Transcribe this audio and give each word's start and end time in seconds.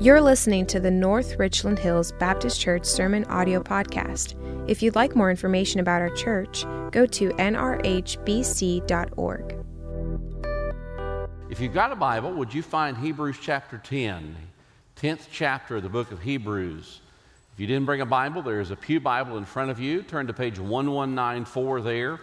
You're 0.00 0.20
listening 0.20 0.64
to 0.66 0.78
the 0.78 0.92
North 0.92 1.40
Richland 1.40 1.76
Hills 1.76 2.12
Baptist 2.20 2.60
Church 2.60 2.84
Sermon 2.84 3.24
Audio 3.24 3.60
Podcast. 3.60 4.36
If 4.70 4.80
you'd 4.80 4.94
like 4.94 5.16
more 5.16 5.28
information 5.28 5.80
about 5.80 6.00
our 6.00 6.10
church, 6.10 6.64
go 6.92 7.04
to 7.04 7.30
nrhbc.org. 7.30 8.06
If 11.50 11.60
you've 11.60 11.74
got 11.74 11.90
a 11.90 11.96
Bible, 11.96 12.32
would 12.32 12.54
you 12.54 12.62
find 12.62 12.96
Hebrews 12.96 13.38
chapter 13.42 13.78
10, 13.78 14.36
10th 14.94 15.26
chapter 15.32 15.78
of 15.78 15.82
the 15.82 15.88
book 15.88 16.12
of 16.12 16.22
Hebrews? 16.22 17.00
If 17.54 17.58
you 17.58 17.66
didn't 17.66 17.86
bring 17.86 18.00
a 18.00 18.06
Bible, 18.06 18.40
there 18.40 18.60
is 18.60 18.70
a 18.70 18.76
Pew 18.76 19.00
Bible 19.00 19.36
in 19.36 19.44
front 19.44 19.72
of 19.72 19.80
you. 19.80 20.02
Turn 20.02 20.28
to 20.28 20.32
page 20.32 20.60
1194 20.60 21.80
there. 21.80 22.20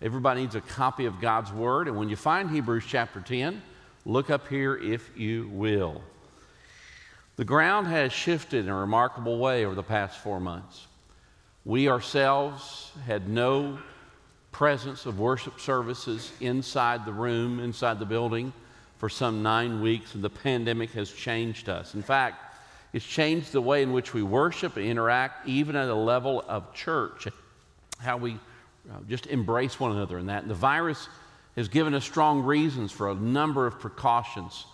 Everybody 0.00 0.42
needs 0.42 0.54
a 0.54 0.60
copy 0.60 1.06
of 1.06 1.20
God's 1.20 1.50
Word. 1.50 1.88
And 1.88 1.96
when 1.96 2.08
you 2.08 2.14
find 2.14 2.48
Hebrews 2.48 2.84
chapter 2.86 3.20
10, 3.20 3.60
look 4.04 4.30
up 4.30 4.46
here 4.46 4.76
if 4.76 5.10
you 5.18 5.48
will. 5.48 6.04
The 7.36 7.44
ground 7.44 7.86
has 7.88 8.14
shifted 8.14 8.64
in 8.64 8.70
a 8.70 8.74
remarkable 8.74 9.38
way 9.38 9.66
over 9.66 9.74
the 9.74 9.82
past 9.82 10.18
four 10.18 10.40
months. 10.40 10.86
We 11.66 11.88
ourselves 11.88 12.92
had 13.06 13.28
no 13.28 13.78
presence 14.52 15.04
of 15.04 15.20
worship 15.20 15.60
services 15.60 16.32
inside 16.40 17.04
the 17.04 17.12
room, 17.12 17.60
inside 17.60 17.98
the 17.98 18.06
building, 18.06 18.54
for 18.96 19.10
some 19.10 19.42
nine 19.42 19.82
weeks, 19.82 20.14
and 20.14 20.24
the 20.24 20.30
pandemic 20.30 20.92
has 20.92 21.12
changed 21.12 21.68
us. 21.68 21.94
In 21.94 22.02
fact, 22.02 22.42
it's 22.94 23.04
changed 23.04 23.52
the 23.52 23.60
way 23.60 23.82
in 23.82 23.92
which 23.92 24.14
we 24.14 24.22
worship 24.22 24.78
and 24.78 24.86
interact, 24.86 25.46
even 25.46 25.76
at 25.76 25.90
a 25.90 25.94
level 25.94 26.42
of 26.48 26.72
church, 26.72 27.28
how 27.98 28.16
we 28.16 28.32
uh, 28.90 28.94
just 29.10 29.26
embrace 29.26 29.78
one 29.78 29.92
another 29.92 30.18
in 30.18 30.26
that. 30.26 30.40
And 30.40 30.50
the 30.50 30.54
virus 30.54 31.06
has 31.56 31.68
given 31.68 31.92
us 31.92 32.04
strong 32.04 32.42
reasons 32.42 32.92
for 32.92 33.10
a 33.10 33.14
number 33.14 33.66
of 33.66 33.78
precautions 33.78 34.64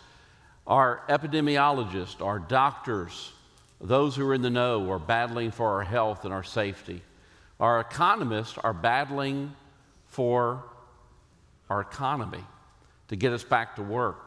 our 0.67 1.03
epidemiologists, 1.09 2.25
our 2.25 2.39
doctors, 2.39 3.33
those 3.81 4.15
who 4.15 4.29
are 4.29 4.35
in 4.35 4.43
the 4.43 4.51
know 4.51 4.91
are 4.91 4.99
battling 4.99 5.51
for 5.51 5.69
our 5.69 5.83
health 5.83 6.25
and 6.25 6.33
our 6.33 6.45
safety. 6.45 7.03
Our 7.59 7.81
economists 7.81 8.59
are 8.59 8.73
battling 8.73 9.55
for 10.07 10.63
our 11.69 11.81
economy 11.81 12.45
to 13.09 13.17
get 13.17 13.33
us 13.33 13.43
back 13.43 13.77
to 13.77 13.83
work. 13.83 14.19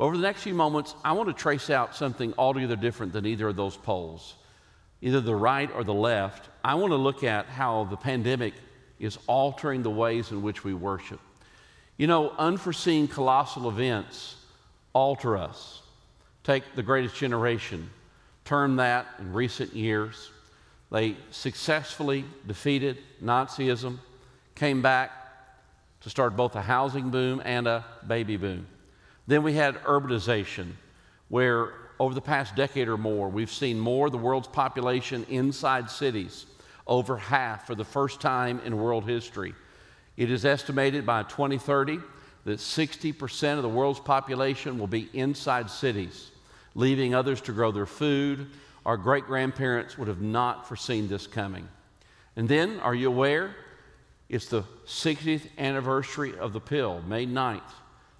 Over 0.00 0.16
the 0.16 0.22
next 0.22 0.42
few 0.42 0.54
moments, 0.54 0.94
I 1.04 1.12
want 1.12 1.28
to 1.28 1.34
trace 1.34 1.70
out 1.70 1.94
something 1.94 2.34
altogether 2.36 2.74
different 2.74 3.12
than 3.12 3.26
either 3.26 3.48
of 3.48 3.56
those 3.56 3.76
poles, 3.76 4.34
either 5.00 5.20
the 5.20 5.36
right 5.36 5.70
or 5.72 5.84
the 5.84 5.94
left. 5.94 6.48
I 6.64 6.74
want 6.74 6.90
to 6.90 6.96
look 6.96 7.22
at 7.22 7.46
how 7.46 7.84
the 7.84 7.96
pandemic 7.96 8.54
is 8.98 9.18
altering 9.28 9.82
the 9.82 9.90
ways 9.90 10.32
in 10.32 10.42
which 10.42 10.64
we 10.64 10.74
worship. 10.74 11.20
You 11.96 12.08
know, 12.08 12.30
unforeseen 12.30 13.06
colossal 13.06 13.68
events 13.68 14.36
alter 14.94 15.36
us. 15.36 15.82
Take 16.42 16.62
the 16.74 16.82
greatest 16.82 17.16
generation, 17.16 17.90
term 18.44 18.76
that 18.76 19.06
in 19.18 19.32
recent 19.32 19.74
years. 19.74 20.30
They 20.90 21.16
successfully 21.30 22.24
defeated 22.46 22.98
Nazism, 23.22 23.98
came 24.54 24.80
back 24.80 25.10
to 26.02 26.10
start 26.10 26.36
both 26.36 26.54
a 26.54 26.62
housing 26.62 27.10
boom 27.10 27.42
and 27.44 27.66
a 27.66 27.84
baby 28.06 28.36
boom. 28.36 28.66
Then 29.26 29.42
we 29.42 29.54
had 29.54 29.82
urbanization, 29.84 30.72
where 31.28 31.72
over 31.98 32.14
the 32.14 32.20
past 32.20 32.54
decade 32.54 32.88
or 32.88 32.96
more, 32.96 33.28
we've 33.28 33.50
seen 33.50 33.78
more 33.80 34.06
of 34.06 34.12
the 34.12 34.18
world's 34.18 34.48
population 34.48 35.24
inside 35.28 35.90
cities, 35.90 36.46
over 36.86 37.16
half 37.16 37.66
for 37.66 37.74
the 37.74 37.84
first 37.84 38.20
time 38.20 38.60
in 38.64 38.76
world 38.76 39.08
history. 39.08 39.54
It 40.16 40.30
is 40.30 40.44
estimated 40.44 41.06
by 41.06 41.22
2030 41.22 41.98
that 42.44 42.58
60% 42.58 43.56
of 43.56 43.62
the 43.62 43.68
world's 43.68 44.00
population 44.00 44.78
will 44.78 44.86
be 44.86 45.08
inside 45.12 45.70
cities, 45.70 46.30
leaving 46.74 47.14
others 47.14 47.40
to 47.42 47.52
grow 47.52 47.72
their 47.72 47.86
food. 47.86 48.46
Our 48.84 48.96
great 48.96 49.26
grandparents 49.26 49.96
would 49.96 50.08
have 50.08 50.20
not 50.20 50.68
foreseen 50.68 51.08
this 51.08 51.26
coming. 51.26 51.68
And 52.36 52.48
then, 52.48 52.80
are 52.80 52.94
you 52.94 53.08
aware? 53.08 53.54
It's 54.28 54.46
the 54.46 54.64
60th 54.86 55.46
anniversary 55.58 56.36
of 56.38 56.52
the 56.52 56.60
pill, 56.60 57.02
May 57.06 57.26
9th, 57.26 57.62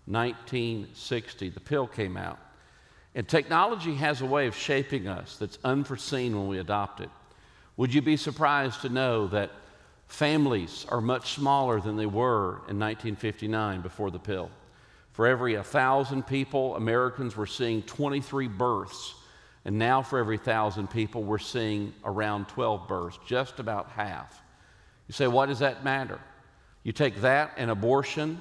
1960. 0.07 1.49
The 1.51 1.61
pill 1.61 1.87
came 1.87 2.17
out. 2.17 2.39
And 3.15 3.29
technology 3.29 3.95
has 3.95 4.21
a 4.21 4.27
way 4.27 4.47
of 4.47 4.57
shaping 4.57 5.07
us 5.07 5.37
that's 5.37 5.59
unforeseen 5.65 6.37
when 6.37 6.49
we 6.49 6.59
adopt 6.59 7.01
it. 7.01 7.11
Would 7.77 7.93
you 7.93 8.03
be 8.03 8.17
surprised 8.17 8.83
to 8.83 8.89
know 8.89 9.27
that 9.29 9.51
Families 10.07 10.87
are 10.89 11.01
much 11.01 11.35
smaller 11.35 11.81
than 11.81 11.97
they 11.97 12.07
were 12.07 12.63
in 12.69 12.79
1959 12.79 13.81
before 13.81 14.11
the 14.11 14.19
pill. 14.19 14.51
For 15.13 15.27
every 15.27 15.55
1,000 15.55 16.27
people, 16.27 16.77
Americans 16.77 17.37
were 17.37 17.47
seeing 17.47 17.83
23 17.83 18.49
births. 18.49 19.15
And 19.65 19.79
now, 19.79 20.03
for 20.03 20.19
every 20.19 20.37
1,000 20.37 20.89
people, 20.91 21.23
we're 21.23 21.39
seeing 21.39 21.95
around 22.05 22.49
12 22.49 22.87
births, 22.89 23.19
just 23.27 23.61
about 23.61 23.89
half. 23.91 24.43
You 25.09 25.13
say, 25.13 25.27
why 25.27 25.47
does 25.47 25.61
that 25.61 25.85
matter? 25.85 26.21
You 26.83 26.93
take 26.93 27.23
that 27.23 27.53
and 27.57 27.71
abortion, 27.71 28.41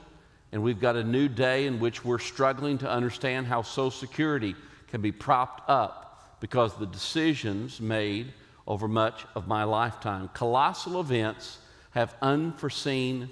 and 0.51 0.63
we've 0.63 0.79
got 0.79 0.95
a 0.95 1.03
new 1.03 1.29
day 1.29 1.65
in 1.65 1.79
which 1.79 2.03
we're 2.03 2.19
struggling 2.19 2.77
to 2.79 2.89
understand 2.89 3.47
how 3.47 3.61
Social 3.61 3.91
Security 3.91 4.55
can 4.89 5.01
be 5.01 5.11
propped 5.11 5.69
up 5.69 6.37
because 6.39 6.75
the 6.75 6.85
decisions 6.85 7.79
made 7.79 8.33
over 8.67 8.87
much 8.87 9.25
of 9.35 9.47
my 9.47 9.63
lifetime. 9.63 10.29
Colossal 10.33 10.99
events 10.99 11.59
have 11.91 12.15
unforeseen 12.21 13.29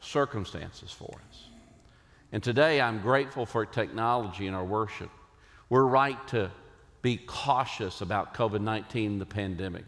circumstances 0.00 0.90
for 0.90 1.18
us. 1.30 1.44
And 2.32 2.42
today 2.42 2.80
I'm 2.80 3.00
grateful 3.00 3.46
for 3.46 3.64
technology 3.64 4.46
in 4.46 4.54
our 4.54 4.64
worship. 4.64 5.10
We're 5.68 5.86
right 5.86 6.28
to 6.28 6.50
be 7.00 7.16
cautious 7.16 8.00
about 8.00 8.34
COVID 8.34 8.60
19, 8.60 9.18
the 9.18 9.26
pandemic. 9.26 9.84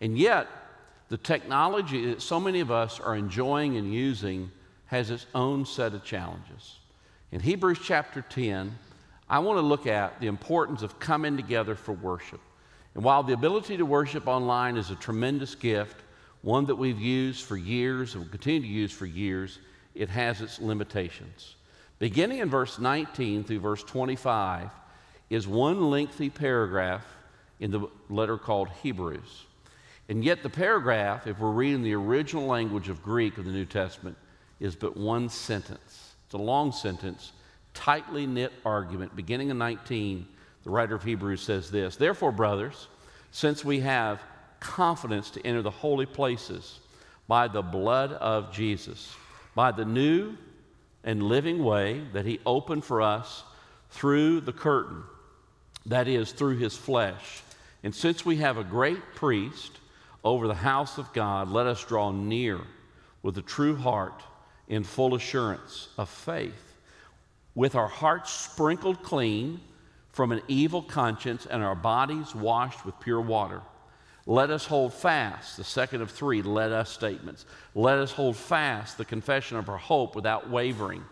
And 0.00 0.18
yet, 0.18 0.48
the 1.08 1.16
technology 1.16 2.06
that 2.06 2.22
so 2.22 2.40
many 2.40 2.60
of 2.60 2.70
us 2.70 2.98
are 2.98 3.14
enjoying 3.14 3.76
and 3.76 3.92
using 3.92 4.50
has 4.86 5.10
its 5.10 5.26
own 5.34 5.64
set 5.64 5.94
of 5.94 6.04
challenges. 6.04 6.78
In 7.30 7.40
Hebrews 7.40 7.78
chapter 7.82 8.22
10, 8.22 8.78
I 9.32 9.38
want 9.38 9.56
to 9.56 9.62
look 9.62 9.86
at 9.86 10.20
the 10.20 10.26
importance 10.26 10.82
of 10.82 11.00
coming 11.00 11.38
together 11.38 11.74
for 11.74 11.94
worship. 11.94 12.42
And 12.94 13.02
while 13.02 13.22
the 13.22 13.32
ability 13.32 13.78
to 13.78 13.86
worship 13.86 14.28
online 14.28 14.76
is 14.76 14.90
a 14.90 14.94
tremendous 14.94 15.54
gift, 15.54 15.96
one 16.42 16.66
that 16.66 16.76
we've 16.76 17.00
used 17.00 17.46
for 17.46 17.56
years 17.56 18.14
and 18.14 18.24
will 18.24 18.30
continue 18.30 18.60
to 18.60 18.66
use 18.66 18.92
for 18.92 19.06
years, 19.06 19.58
it 19.94 20.10
has 20.10 20.42
its 20.42 20.60
limitations. 20.60 21.56
Beginning 21.98 22.40
in 22.40 22.50
verse 22.50 22.78
19 22.78 23.44
through 23.44 23.60
verse 23.60 23.82
25 23.84 24.68
is 25.30 25.48
one 25.48 25.88
lengthy 25.88 26.28
paragraph 26.28 27.06
in 27.58 27.70
the 27.70 27.88
letter 28.10 28.36
called 28.36 28.68
Hebrews. 28.82 29.46
And 30.10 30.22
yet, 30.22 30.42
the 30.42 30.50
paragraph, 30.50 31.26
if 31.26 31.38
we're 31.38 31.52
reading 31.52 31.82
the 31.82 31.94
original 31.94 32.44
language 32.44 32.90
of 32.90 33.02
Greek 33.02 33.38
of 33.38 33.46
the 33.46 33.52
New 33.52 33.64
Testament, 33.64 34.18
is 34.60 34.76
but 34.76 34.94
one 34.94 35.30
sentence. 35.30 36.16
It's 36.26 36.34
a 36.34 36.38
long 36.38 36.70
sentence, 36.70 37.32
tightly 37.74 38.26
knit 38.26 38.52
argument. 38.64 39.16
Beginning 39.16 39.50
in 39.50 39.58
19, 39.58 40.26
the 40.64 40.70
writer 40.70 40.94
of 40.94 41.02
Hebrews 41.02 41.42
says 41.42 41.70
this 41.70 41.96
Therefore, 41.96 42.32
brothers, 42.32 42.88
since 43.30 43.64
we 43.64 43.80
have 43.80 44.22
confidence 44.60 45.30
to 45.30 45.46
enter 45.46 45.62
the 45.62 45.70
holy 45.70 46.06
places 46.06 46.80
by 47.26 47.48
the 47.48 47.62
blood 47.62 48.12
of 48.12 48.52
Jesus, 48.52 49.14
by 49.54 49.72
the 49.72 49.84
new 49.84 50.36
and 51.04 51.22
living 51.22 51.64
way 51.64 52.00
that 52.12 52.26
he 52.26 52.40
opened 52.46 52.84
for 52.84 53.02
us 53.02 53.42
through 53.90 54.40
the 54.40 54.52
curtain, 54.52 55.02
that 55.86 56.06
is, 56.06 56.32
through 56.32 56.58
his 56.58 56.76
flesh. 56.76 57.42
And 57.82 57.94
since 57.94 58.24
we 58.24 58.36
have 58.36 58.56
a 58.56 58.64
great 58.64 59.14
priest 59.14 59.72
over 60.22 60.46
the 60.46 60.54
house 60.54 60.98
of 60.98 61.12
God, 61.12 61.48
let 61.48 61.66
us 61.66 61.84
draw 61.84 62.12
near 62.12 62.60
with 63.22 63.36
a 63.38 63.42
true 63.42 63.74
heart 63.74 64.22
in 64.68 64.84
full 64.84 65.14
assurance 65.16 65.88
of 65.98 66.08
faith 66.08 66.71
with 67.54 67.74
our 67.74 67.88
hearts 67.88 68.30
sprinkled 68.30 69.02
clean 69.02 69.60
from 70.12 70.32
an 70.32 70.42
evil 70.48 70.82
conscience 70.82 71.46
and 71.46 71.62
our 71.62 71.74
bodies 71.74 72.34
washed 72.34 72.84
with 72.84 72.98
pure 73.00 73.20
water. 73.20 73.62
Let 74.26 74.50
us 74.50 74.66
hold 74.66 74.92
fast, 74.92 75.56
the 75.56 75.64
second 75.64 76.00
of 76.00 76.10
three 76.10 76.42
let 76.42 76.70
us 76.70 76.90
statements. 76.90 77.44
Let 77.74 77.98
us 77.98 78.12
hold 78.12 78.36
fast 78.36 78.96
the 78.96 79.04
confession 79.04 79.56
of 79.56 79.68
our 79.68 79.78
hope 79.78 80.14
without 80.14 80.48
wavering. 80.48 81.04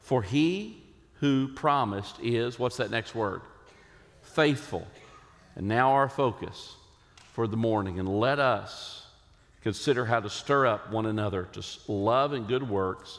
For 0.00 0.22
he 0.22 0.82
who 1.20 1.48
promised 1.48 2.20
is, 2.20 2.58
what's 2.58 2.76
that 2.76 2.90
next 2.90 3.14
word? 3.14 3.40
Faithful. 4.22 4.86
And 5.56 5.66
now 5.66 5.92
our 5.92 6.08
focus 6.08 6.76
for 7.32 7.46
the 7.46 7.56
morning. 7.56 7.98
And 7.98 8.20
let 8.20 8.38
us 8.38 9.06
consider 9.62 10.04
how 10.04 10.20
to 10.20 10.28
stir 10.28 10.66
up 10.66 10.90
one 10.90 11.06
another 11.06 11.44
to 11.52 11.62
love 11.88 12.34
and 12.34 12.46
good 12.46 12.68
works 12.68 13.18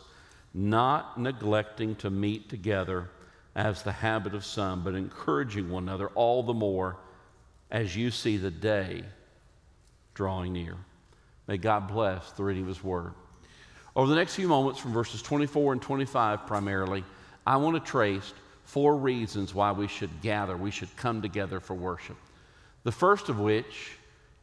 not 0.55 1.19
neglecting 1.19 1.95
to 1.95 2.09
meet 2.09 2.47
together 2.47 3.09
as 3.55 3.83
the 3.83 3.91
habit 3.91 4.33
of 4.33 4.45
some, 4.45 4.83
but 4.83 4.95
encouraging 4.95 5.69
one 5.69 5.83
another 5.83 6.07
all 6.15 6.43
the 6.43 6.53
more 6.53 6.95
as 7.69 7.95
you 7.95 8.09
see 8.09 8.37
the 8.37 8.51
day 8.51 9.03
drawing 10.13 10.53
near. 10.53 10.75
May 11.47 11.57
God 11.57 11.89
bless 11.89 12.31
the 12.31 12.43
reading 12.43 12.63
of 12.63 12.69
His 12.69 12.83
Word. 12.83 13.13
Over 13.95 14.09
the 14.09 14.15
next 14.15 14.35
few 14.35 14.47
moments, 14.47 14.79
from 14.79 14.93
verses 14.93 15.21
24 15.21 15.73
and 15.73 15.81
25 15.81 16.47
primarily, 16.47 17.03
I 17.45 17.57
want 17.57 17.75
to 17.75 17.91
trace 17.91 18.33
four 18.63 18.95
reasons 18.97 19.53
why 19.53 19.73
we 19.73 19.87
should 19.87 20.21
gather, 20.21 20.55
we 20.55 20.71
should 20.71 20.95
come 20.95 21.21
together 21.21 21.59
for 21.59 21.73
worship. 21.73 22.17
The 22.83 22.91
first 22.91 23.29
of 23.29 23.39
which 23.39 23.91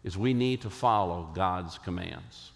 is 0.05 0.17
we 0.17 0.35
need 0.35 0.61
to 0.62 0.70
follow 0.70 1.31
God's 1.35 1.79
commands. 1.79 2.52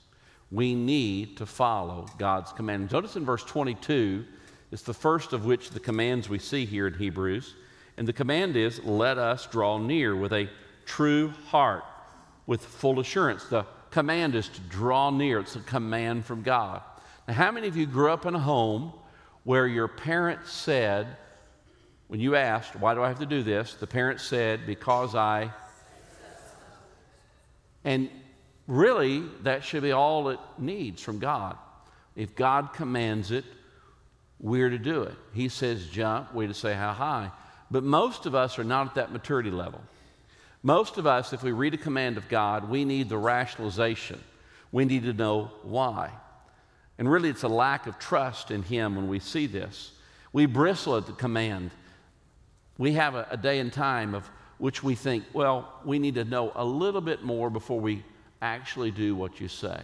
We 0.51 0.75
need 0.75 1.39
to 1.39 1.47
follow 1.47 2.07
God's 2.19 2.53
commands. 2.53 2.93
Notice 2.93 3.17
in 3.17 3.25
verse 3.25 3.45
22, 3.45 4.25
it's 4.71 4.83
the 4.83 4.95
first 4.95 5.33
of 5.33 5.45
which 5.45 5.71
the 5.71 5.81
commands 5.81 6.29
we 6.29 6.39
see 6.39 6.65
here 6.65 6.87
in 6.87 6.95
Hebrews. 6.95 7.55
And 7.97 8.07
the 8.07 8.13
command 8.13 8.57
is, 8.57 8.83
let 8.85 9.19
us 9.19 9.47
draw 9.47 9.79
near 9.79 10.15
with 10.15 10.33
a 10.33 10.49
true 10.85 11.33
heart, 11.49 11.85
with 12.47 12.65
full 12.65 13.01
assurance. 13.01 13.45
The 13.45 13.67
command 13.91 14.35
is 14.35 14.49
to 14.49 14.61
draw 14.61 15.11
near, 15.11 15.41
it's 15.41 15.57
a 15.57 15.61
command 15.61 16.25
from 16.25 16.43
God. 16.43 16.83
Now, 17.27 17.35
how 17.35 17.51
many 17.51 17.67
of 17.67 17.77
you 17.77 17.87
grew 17.87 18.11
up 18.11 18.27
in 18.27 18.35
a 18.35 18.41
home 18.41 18.93
where 19.45 19.67
your 19.67 19.89
parents 19.89 20.53
said, 20.53 21.17
when 22.09 22.21
you 22.21 22.37
asked, 22.37 22.77
Why 22.77 22.95
do 22.95 23.03
I 23.03 23.09
have 23.09 23.19
to 23.19 23.27
do 23.27 23.43
this? 23.43 23.75
the 23.75 23.87
parents 23.87 24.23
said, 24.25 24.67
Because 24.67 25.15
I. 25.15 25.51
And 27.85 28.11
really, 28.67 29.25
that 29.43 29.65
should 29.65 29.83
be 29.83 29.93
all 29.93 30.29
it 30.29 30.39
needs 30.59 31.03
from 31.03 31.19
God. 31.19 31.57
If 32.15 32.35
God 32.35 32.73
commands 32.73 33.31
it, 33.31 33.45
we're 34.39 34.71
to 34.71 34.79
do 34.79 35.03
it. 35.03 35.15
He 35.33 35.49
says 35.49 35.87
jump, 35.87 36.35
we're 36.35 36.49
to 36.49 36.55
say 36.55 36.75
how 36.75 36.93
high. 36.93 37.31
But 37.71 37.85
most 37.85 38.27
of 38.27 38.35
us 38.35 38.59
are 38.59 38.65
not 38.65 38.89
at 38.89 38.95
that 38.95 39.13
maturity 39.13 39.51
level. 39.51 39.83
Most 40.63 40.99
of 40.99 41.07
us, 41.07 41.33
if 41.33 41.43
we 41.43 41.53
read 41.53 41.75
a 41.75 41.79
command 41.79 42.17
of 42.17 42.29
God, 42.29 42.69
we 42.69 42.85
need 42.85 43.09
the 43.09 43.19
rationalization. 43.19 44.21
We 44.73 44.85
need 44.85 45.05
to 45.05 45.12
know 45.12 45.53
why. 45.62 46.11
And 46.99 47.11
really, 47.11 47.29
it's 47.29 47.43
a 47.43 47.49
lack 47.49 47.87
of 47.87 47.99
trust 47.99 48.51
in 48.51 48.62
Him 48.62 48.97
when 48.97 49.09
we 49.09 49.21
see 49.21 49.47
this. 49.47 49.93
We 50.33 50.47
bristle 50.47 50.97
at 50.97 51.07
the 51.07 51.12
command. 51.12 51.71
We 52.79 52.93
have 52.93 53.15
a, 53.15 53.27
a 53.31 53.37
day 53.37 53.59
and 53.59 53.73
time 53.73 54.15
of 54.15 54.29
which 54.59 54.83
we 54.83 54.95
think, 54.95 55.25
well, 55.33 55.73
we 55.85 55.99
need 55.99 56.15
to 56.15 56.25
know 56.25 56.53
a 56.55 56.65
little 56.65 57.01
bit 57.01 57.23
more 57.23 57.51
before 57.51 57.81
we 57.81 58.03
actually 58.55 58.91
do 58.91 59.15
what 59.15 59.41
you 59.41 59.49
say. 59.49 59.81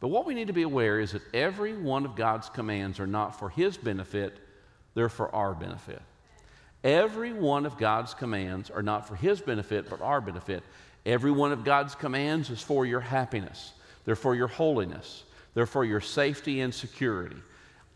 But 0.00 0.08
what 0.08 0.26
we 0.26 0.34
need 0.34 0.48
to 0.48 0.52
be 0.52 0.62
aware 0.62 1.00
is 1.00 1.12
that 1.12 1.22
every 1.32 1.74
one 1.74 2.04
of 2.04 2.16
God's 2.16 2.48
commands 2.50 3.00
are 3.00 3.06
not 3.06 3.38
for 3.38 3.48
His 3.48 3.76
benefit, 3.76 4.36
they're 4.94 5.08
for 5.08 5.34
our 5.34 5.54
benefit. 5.54 6.02
Every 6.82 7.32
one 7.32 7.64
of 7.64 7.78
God's 7.78 8.12
commands 8.12 8.70
are 8.70 8.82
not 8.82 9.08
for 9.08 9.16
His 9.16 9.40
benefit, 9.40 9.88
but 9.88 10.02
our 10.02 10.20
benefit. 10.20 10.62
Every 11.06 11.30
one 11.30 11.52
of 11.52 11.64
God's 11.64 11.94
commands 11.94 12.50
is 12.50 12.62
for 12.62 12.84
your 12.84 13.00
happiness, 13.00 13.72
they're 14.04 14.16
for 14.16 14.34
your 14.34 14.48
holiness, 14.48 15.24
they're 15.54 15.66
for 15.66 15.84
your 15.84 16.00
safety 16.00 16.60
and 16.60 16.74
security. 16.74 17.36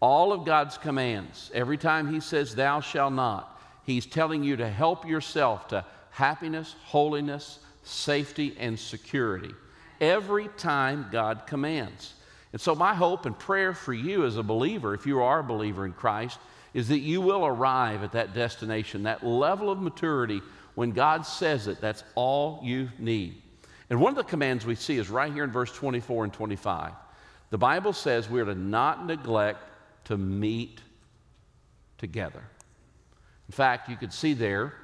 All 0.01 0.33
of 0.33 0.47
God's 0.47 0.79
commands, 0.79 1.51
every 1.53 1.77
time 1.77 2.13
He 2.13 2.21
says, 2.21 2.55
Thou 2.55 2.81
shalt 2.81 3.13
not, 3.13 3.61
He's 3.85 4.07
telling 4.07 4.43
you 4.45 4.57
to 4.57 4.69
help 4.69 5.07
yourself 5.07 5.69
to 5.69 5.85
happiness, 6.11 6.75
holiness, 6.85 7.59
safety, 7.83 8.57
and 8.59 8.79
security. 8.79 9.55
Every 10.01 10.49
time 10.57 11.09
God 11.11 11.47
commands. 11.47 12.15
And 12.53 12.61
so, 12.61 12.75
my 12.75 12.95
hope 12.95 13.27
and 13.27 13.39
prayer 13.39 13.75
for 13.75 13.93
you 13.93 14.25
as 14.25 14.37
a 14.37 14.43
believer, 14.43 14.95
if 14.95 15.07
you 15.07 15.21
are 15.21 15.41
a 15.41 15.45
believer 15.45 15.85
in 15.85 15.93
Christ, 15.93 16.39
is 16.73 16.89
that 16.89 17.01
you 17.01 17.21
will 17.21 17.45
arrive 17.45 18.03
at 18.03 18.13
that 18.13 18.35
destination, 18.35 19.03
that 19.03 19.25
level 19.25 19.71
of 19.71 19.81
maturity. 19.81 20.41
When 20.75 20.93
God 20.93 21.27
says 21.27 21.67
it, 21.67 21.81
that's 21.81 22.05
all 22.15 22.61
you 22.63 22.89
need. 22.99 23.43
And 23.91 24.01
one 24.01 24.11
of 24.11 24.17
the 24.17 24.25
commands 24.25 24.65
we 24.65 24.75
see 24.75 24.99
is 24.99 25.11
right 25.11 25.33
here 25.33 25.45
in 25.45 25.51
verse 25.51 25.73
24 25.73 26.25
and 26.25 26.33
25. 26.33 26.93
The 27.51 27.59
Bible 27.59 27.93
says 27.93 28.29
we 28.29 28.41
are 28.41 28.45
to 28.45 28.55
not 28.55 29.07
neglect 29.07 29.61
to 30.05 30.17
meet 30.17 30.81
together. 31.97 32.43
In 33.49 33.53
fact, 33.53 33.89
you 33.89 33.97
could 33.97 34.13
see 34.13 34.35
there, 34.35 34.75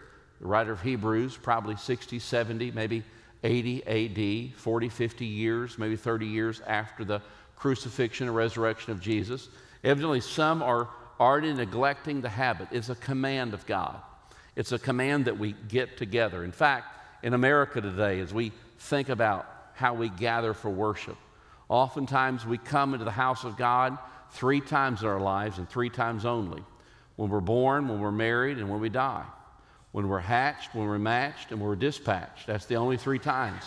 the 0.41 0.47
writer 0.47 0.73
of 0.73 0.81
Hebrews, 0.81 1.37
probably 1.37 1.77
60, 1.77 2.19
70, 2.19 2.71
maybe 2.73 3.05
80 3.45 4.51
AD, 4.51 4.59
40, 4.59 4.89
50 4.89 5.27
years, 5.27 5.79
maybe 5.79 5.97
30 5.97 6.27
years 6.27 6.61
after 6.67 7.05
the 7.05 7.23
crucifixion 7.57 8.27
and 8.27 8.35
resurrection 8.35 8.93
of 8.93 9.01
Jesus. 9.01 9.49
Evidently, 9.85 10.21
some 10.21 10.63
are 10.63 10.89
already 11.21 11.53
neglecting 11.53 12.21
the 12.21 12.29
habit. 12.29 12.69
It's 12.73 12.89
a 12.89 12.95
command 12.95 13.55
of 13.55 13.67
God. 13.67 14.01
It's 14.57 14.73
a 14.73 14.79
command 14.79 15.27
that 15.27 15.39
we 15.39 15.55
get 15.69 15.97
together. 15.97 16.43
In 16.43 16.53
fact, 16.53 16.87
in 17.23 17.35
America 17.35 17.81
today, 17.81 18.21
as 18.21 18.33
we 18.33 18.53
think 18.79 19.09
about 19.09 19.47
how 19.75 19.95
we 19.95 20.09
gather 20.09 20.55
for 20.55 20.71
worship, 20.71 21.17
oftentimes 21.69 22.47
we 22.47 22.59
come 22.59 22.95
into 22.95 23.05
the 23.05 23.11
house 23.11 23.45
of 23.45 23.57
God 23.57 23.99
three 24.31 24.61
times 24.61 25.03
in 25.03 25.09
our 25.09 25.21
lives 25.21 25.59
and 25.59 25.69
three 25.69 25.91
times 25.91 26.25
only 26.25 26.63
when 27.17 27.31
we're 27.31 27.41
born, 27.41 27.89
when 27.89 28.01
we're 28.01 28.11
married, 28.11 28.59
and 28.59 28.69
when 28.69 28.81
we 28.81 28.89
die. 28.89 29.25
When 29.95 30.09
we're 30.09 30.19
hatched, 30.19 30.75
when 30.75 30.89
we're 30.89 30.99
matched, 30.99 31.53
and 31.53 31.61
we're 31.61 31.77
dispatched. 31.77 32.49
That's 32.49 32.67
the 32.67 32.75
only 32.75 32.97
three 32.97 33.21
times 33.21 33.63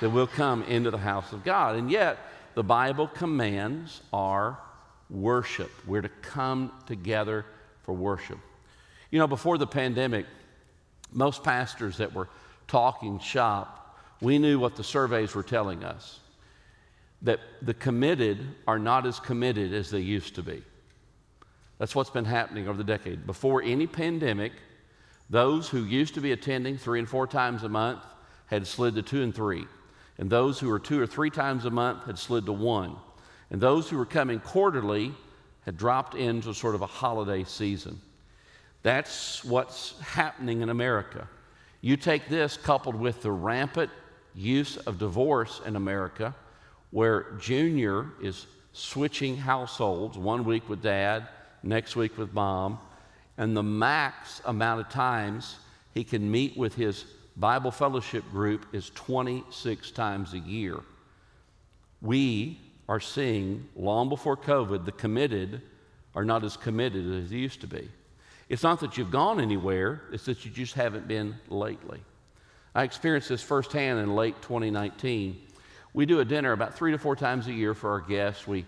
that 0.00 0.10
we'll 0.10 0.26
come 0.26 0.64
into 0.64 0.90
the 0.90 0.98
house 0.98 1.32
of 1.32 1.44
God. 1.44 1.76
And 1.76 1.88
yet, 1.88 2.18
the 2.56 2.64
Bible 2.64 3.06
commands 3.06 4.02
our 4.12 4.58
worship. 5.08 5.70
We're 5.86 6.02
to 6.02 6.08
come 6.08 6.72
together 6.86 7.46
for 7.84 7.94
worship. 7.94 8.38
You 9.12 9.20
know, 9.20 9.28
before 9.28 9.56
the 9.56 9.68
pandemic, 9.68 10.26
most 11.12 11.44
pastors 11.44 11.98
that 11.98 12.12
were 12.12 12.28
talking 12.66 13.20
shop, 13.20 14.00
we 14.20 14.40
knew 14.40 14.58
what 14.58 14.74
the 14.74 14.82
surveys 14.82 15.32
were 15.36 15.44
telling 15.44 15.84
us 15.84 16.18
that 17.22 17.38
the 17.62 17.74
committed 17.74 18.44
are 18.66 18.80
not 18.80 19.06
as 19.06 19.20
committed 19.20 19.72
as 19.72 19.92
they 19.92 20.00
used 20.00 20.34
to 20.34 20.42
be. 20.42 20.60
That's 21.78 21.94
what's 21.94 22.10
been 22.10 22.24
happening 22.24 22.66
over 22.66 22.78
the 22.78 22.82
decade. 22.82 23.28
Before 23.28 23.62
any 23.62 23.86
pandemic, 23.86 24.50
those 25.30 25.68
who 25.68 25.84
used 25.84 26.14
to 26.14 26.20
be 26.20 26.32
attending 26.32 26.78
three 26.78 26.98
and 26.98 27.08
four 27.08 27.26
times 27.26 27.62
a 27.62 27.68
month 27.68 28.00
had 28.46 28.66
slid 28.66 28.94
to 28.94 29.02
two 29.02 29.22
and 29.22 29.34
three. 29.34 29.66
And 30.18 30.28
those 30.28 30.58
who 30.58 30.68
were 30.68 30.78
two 30.78 31.00
or 31.00 31.06
three 31.06 31.30
times 31.30 31.64
a 31.64 31.70
month 31.70 32.04
had 32.04 32.18
slid 32.18 32.46
to 32.46 32.52
one. 32.52 32.96
And 33.50 33.60
those 33.60 33.88
who 33.88 33.96
were 33.96 34.06
coming 34.06 34.40
quarterly 34.40 35.14
had 35.64 35.76
dropped 35.76 36.14
into 36.14 36.52
sort 36.54 36.74
of 36.74 36.82
a 36.82 36.86
holiday 36.86 37.44
season. 37.44 38.00
That's 38.82 39.44
what's 39.44 39.98
happening 40.00 40.62
in 40.62 40.70
America. 40.70 41.28
You 41.80 41.96
take 41.96 42.28
this 42.28 42.56
coupled 42.56 42.94
with 42.94 43.22
the 43.22 43.30
rampant 43.30 43.90
use 44.34 44.76
of 44.78 44.98
divorce 44.98 45.60
in 45.66 45.76
America, 45.76 46.34
where 46.90 47.32
Junior 47.38 48.06
is 48.22 48.46
switching 48.72 49.36
households 49.36 50.16
one 50.16 50.44
week 50.44 50.68
with 50.68 50.82
dad, 50.82 51.28
next 51.62 51.96
week 51.96 52.16
with 52.16 52.32
mom, 52.32 52.78
and 53.38 53.56
the 53.56 53.62
max 53.62 54.42
amount 54.44 54.80
of 54.80 54.88
times 54.90 55.56
he 55.94 56.04
can 56.04 56.30
meet 56.30 56.56
with 56.56 56.74
his 56.74 57.04
Bible 57.36 57.70
fellowship 57.70 58.28
group 58.32 58.66
is 58.74 58.90
26 58.90 59.92
times 59.92 60.34
a 60.34 60.40
year. 60.40 60.80
We 62.02 62.58
are 62.88 63.00
seeing 63.00 63.68
long 63.76 64.08
before 64.08 64.36
COVID, 64.36 64.84
the 64.84 64.92
committed 64.92 65.62
are 66.16 66.24
not 66.24 66.42
as 66.42 66.56
committed 66.56 67.06
as 67.14 67.30
they 67.30 67.36
used 67.36 67.60
to 67.60 67.68
be. 67.68 67.88
It's 68.48 68.64
not 68.64 68.80
that 68.80 68.98
you've 68.98 69.10
gone 69.10 69.40
anywhere, 69.40 70.02
it's 70.12 70.24
that 70.24 70.44
you 70.44 70.50
just 70.50 70.74
haven't 70.74 71.06
been 71.06 71.36
lately. 71.48 72.02
I 72.74 72.82
experienced 72.82 73.28
this 73.28 73.42
firsthand 73.42 74.00
in 74.00 74.16
late 74.16 74.40
2019. 74.42 75.40
We 75.94 76.06
do 76.06 76.20
a 76.20 76.24
dinner 76.24 76.52
about 76.52 76.74
three 76.74 76.90
to 76.90 76.98
four 76.98 77.14
times 77.14 77.46
a 77.46 77.52
year 77.52 77.74
for 77.74 77.90
our 77.90 78.00
guests. 78.00 78.48
We 78.48 78.64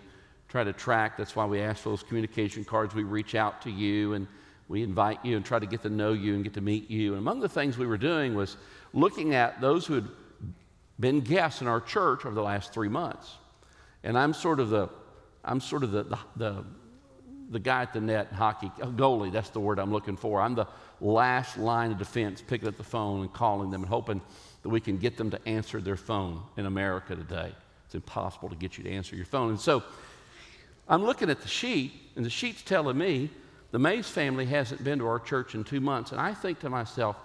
try 0.47 0.63
to 0.63 0.73
track, 0.73 1.17
that's 1.17 1.35
why 1.35 1.45
we 1.45 1.59
ask 1.61 1.81
for 1.81 1.89
those 1.89 2.03
communication 2.03 2.63
cards. 2.63 2.93
We 2.93 3.03
reach 3.03 3.35
out 3.35 3.61
to 3.63 3.71
you 3.71 4.13
and 4.13 4.27
we 4.71 4.83
invite 4.83 5.23
you 5.25 5.35
and 5.35 5.45
try 5.45 5.59
to 5.59 5.65
get 5.65 5.81
to 5.81 5.89
know 5.89 6.13
you 6.13 6.33
and 6.33 6.45
get 6.45 6.53
to 6.53 6.61
meet 6.61 6.89
you. 6.89 7.11
And 7.11 7.19
among 7.19 7.41
the 7.41 7.49
things 7.49 7.77
we 7.77 7.85
were 7.85 7.97
doing 7.97 8.33
was 8.33 8.55
looking 8.93 9.35
at 9.35 9.59
those 9.59 9.85
who 9.85 9.95
had 9.95 10.07
been 10.97 11.19
guests 11.19 11.61
in 11.61 11.67
our 11.67 11.81
church 11.81 12.25
over 12.25 12.33
the 12.33 12.41
last 12.41 12.73
three 12.73 12.87
months. 12.87 13.35
And 14.03 14.17
I'm 14.17 14.33
sort 14.33 14.61
of 14.61 14.69
the, 14.69 14.89
I'm 15.43 15.59
sort 15.59 15.83
of 15.83 15.91
the, 15.91 16.03
the, 16.03 16.19
the, 16.37 16.65
the 17.49 17.59
guy 17.59 17.81
at 17.81 17.91
the 17.91 17.99
net 17.99 18.31
hockey, 18.31 18.71
oh, 18.81 18.87
goalie, 18.87 19.31
that's 19.31 19.49
the 19.49 19.59
word 19.59 19.77
I'm 19.77 19.91
looking 19.91 20.15
for. 20.15 20.39
I'm 20.39 20.55
the 20.55 20.67
last 21.01 21.57
line 21.57 21.91
of 21.91 21.97
defense, 21.97 22.41
picking 22.41 22.69
up 22.69 22.77
the 22.77 22.83
phone 22.83 23.21
and 23.21 23.33
calling 23.33 23.71
them 23.71 23.81
and 23.81 23.89
hoping 23.89 24.21
that 24.63 24.69
we 24.69 24.79
can 24.79 24.97
get 24.97 25.17
them 25.17 25.31
to 25.31 25.47
answer 25.47 25.81
their 25.81 25.97
phone 25.97 26.41
in 26.55 26.65
America 26.65 27.13
today. 27.13 27.51
It's 27.85 27.95
impossible 27.95 28.47
to 28.47 28.55
get 28.55 28.77
you 28.77 28.85
to 28.85 28.89
answer 28.89 29.17
your 29.17 29.25
phone. 29.25 29.49
And 29.49 29.59
so 29.59 29.83
I'm 30.87 31.03
looking 31.03 31.29
at 31.29 31.41
the 31.41 31.49
sheet, 31.49 31.91
and 32.15 32.23
the 32.23 32.29
sheet's 32.29 32.61
telling 32.61 32.97
me 32.97 33.31
the 33.71 33.79
Mays 33.79 34.09
family 34.09 34.45
hasn't 34.45 34.83
been 34.83 34.99
to 34.99 35.07
our 35.07 35.19
church 35.19 35.55
in 35.55 35.63
two 35.63 35.81
months. 35.81 36.11
And 36.11 36.19
I 36.19 36.33
think 36.33 36.59
to 36.59 36.69
myself, 36.69 37.15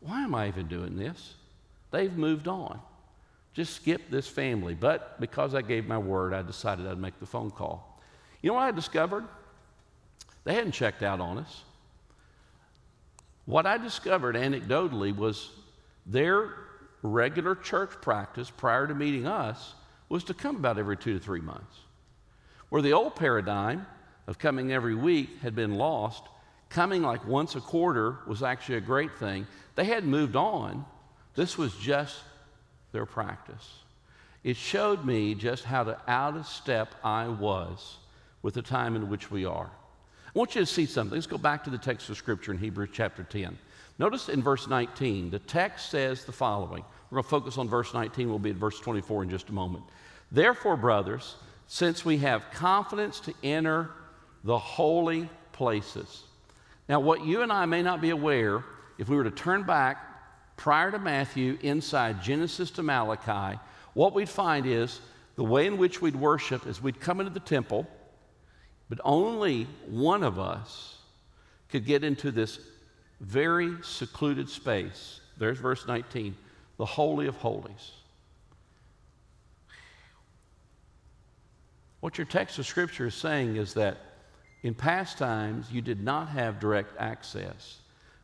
why 0.00 0.22
am 0.22 0.34
I 0.34 0.48
even 0.48 0.68
doing 0.68 0.96
this? 0.96 1.34
They've 1.90 2.16
moved 2.16 2.48
on 2.48 2.80
just 3.54 3.76
skip 3.76 4.10
this 4.10 4.26
family. 4.26 4.74
But 4.74 5.20
because 5.20 5.54
I 5.54 5.62
gave 5.62 5.86
my 5.86 5.98
word, 5.98 6.32
I 6.32 6.42
decided 6.42 6.86
I'd 6.86 6.98
make 6.98 7.18
the 7.20 7.26
phone 7.26 7.50
call. 7.50 8.00
You 8.40 8.48
know 8.48 8.54
what 8.54 8.62
I 8.62 8.70
discovered? 8.70 9.24
They 10.44 10.54
hadn't 10.54 10.72
checked 10.72 11.02
out 11.02 11.20
on 11.20 11.38
us. 11.38 11.62
What 13.44 13.66
I 13.66 13.78
discovered 13.78 14.36
anecdotally 14.36 15.14
was 15.14 15.50
their 16.06 16.54
regular 17.02 17.54
church 17.54 17.90
practice 18.00 18.50
prior 18.50 18.86
to 18.86 18.94
meeting 18.94 19.26
us 19.26 19.74
was 20.08 20.24
to 20.24 20.34
come 20.34 20.56
about 20.56 20.78
every 20.78 20.96
two 20.96 21.14
to 21.14 21.20
three 21.20 21.40
months. 21.40 21.76
Where 22.68 22.82
the 22.82 22.92
old 22.92 23.16
paradigm 23.16 23.86
of 24.26 24.38
coming 24.38 24.72
every 24.72 24.94
week 24.94 25.40
had 25.42 25.54
been 25.54 25.74
lost, 25.74 26.24
coming 26.68 27.02
like 27.02 27.26
once 27.26 27.54
a 27.54 27.60
quarter 27.60 28.18
was 28.26 28.42
actually 28.42 28.76
a 28.76 28.80
great 28.80 29.16
thing. 29.18 29.46
They 29.74 29.84
had 29.84 30.04
moved 30.04 30.36
on. 30.36 30.84
This 31.34 31.58
was 31.58 31.74
just 31.76 32.16
their 32.92 33.06
practice. 33.06 33.82
It 34.44 34.56
showed 34.56 35.04
me 35.04 35.34
just 35.34 35.64
how 35.64 35.84
to 35.84 35.98
out 36.08 36.36
of 36.36 36.46
step 36.46 36.94
I 37.04 37.28
was 37.28 37.98
with 38.42 38.54
the 38.54 38.62
time 38.62 38.96
in 38.96 39.08
which 39.08 39.30
we 39.30 39.44
are. 39.44 39.70
I 40.34 40.38
want 40.38 40.54
you 40.54 40.62
to 40.62 40.66
see 40.66 40.86
something. 40.86 41.14
Let's 41.14 41.26
go 41.26 41.38
back 41.38 41.64
to 41.64 41.70
the 41.70 41.78
text 41.78 42.08
of 42.08 42.16
Scripture 42.16 42.52
in 42.52 42.58
Hebrews 42.58 42.90
chapter 42.92 43.22
10. 43.22 43.56
Notice 43.98 44.28
in 44.28 44.42
verse 44.42 44.66
19, 44.66 45.30
the 45.30 45.38
text 45.38 45.90
says 45.90 46.24
the 46.24 46.32
following. 46.32 46.84
We're 47.10 47.16
going 47.16 47.24
to 47.24 47.28
focus 47.28 47.58
on 47.58 47.68
verse 47.68 47.92
19. 47.92 48.28
We'll 48.28 48.38
be 48.38 48.50
at 48.50 48.56
verse 48.56 48.80
24 48.80 49.24
in 49.24 49.30
just 49.30 49.50
a 49.50 49.52
moment. 49.52 49.84
Therefore, 50.32 50.78
brothers, 50.78 51.36
since 51.66 52.04
we 52.04 52.16
have 52.18 52.50
confidence 52.50 53.20
to 53.20 53.34
enter 53.44 53.90
the 54.44 54.58
holy 54.58 55.28
places. 55.52 56.24
Now, 56.88 57.00
what 57.00 57.24
you 57.24 57.42
and 57.42 57.52
I 57.52 57.66
may 57.66 57.82
not 57.82 58.00
be 58.00 58.10
aware, 58.10 58.64
if 58.98 59.08
we 59.08 59.16
were 59.16 59.24
to 59.24 59.30
turn 59.30 59.62
back 59.62 60.56
prior 60.56 60.90
to 60.90 60.98
Matthew 60.98 61.58
inside 61.62 62.22
Genesis 62.22 62.70
to 62.72 62.82
Malachi, 62.82 63.58
what 63.94 64.14
we'd 64.14 64.28
find 64.28 64.66
is 64.66 65.00
the 65.36 65.44
way 65.44 65.66
in 65.66 65.78
which 65.78 66.02
we'd 66.02 66.16
worship 66.16 66.66
is 66.66 66.82
we'd 66.82 67.00
come 67.00 67.20
into 67.20 67.32
the 67.32 67.40
temple, 67.40 67.86
but 68.88 69.00
only 69.04 69.66
one 69.86 70.22
of 70.22 70.38
us 70.38 70.98
could 71.68 71.86
get 71.86 72.04
into 72.04 72.30
this 72.30 72.58
very 73.20 73.76
secluded 73.82 74.48
space. 74.48 75.20
There's 75.38 75.58
verse 75.58 75.86
19, 75.86 76.36
the 76.76 76.84
Holy 76.84 77.26
of 77.26 77.36
Holies. 77.36 77.92
What 82.00 82.18
your 82.18 82.26
text 82.26 82.58
of 82.58 82.66
Scripture 82.66 83.06
is 83.06 83.14
saying 83.14 83.56
is 83.56 83.74
that 83.74 83.96
in 84.62 84.74
past 84.74 85.18
times 85.18 85.70
you 85.70 85.80
did 85.80 86.02
not 86.02 86.28
have 86.28 86.60
direct 86.60 86.96
access, 86.98 87.78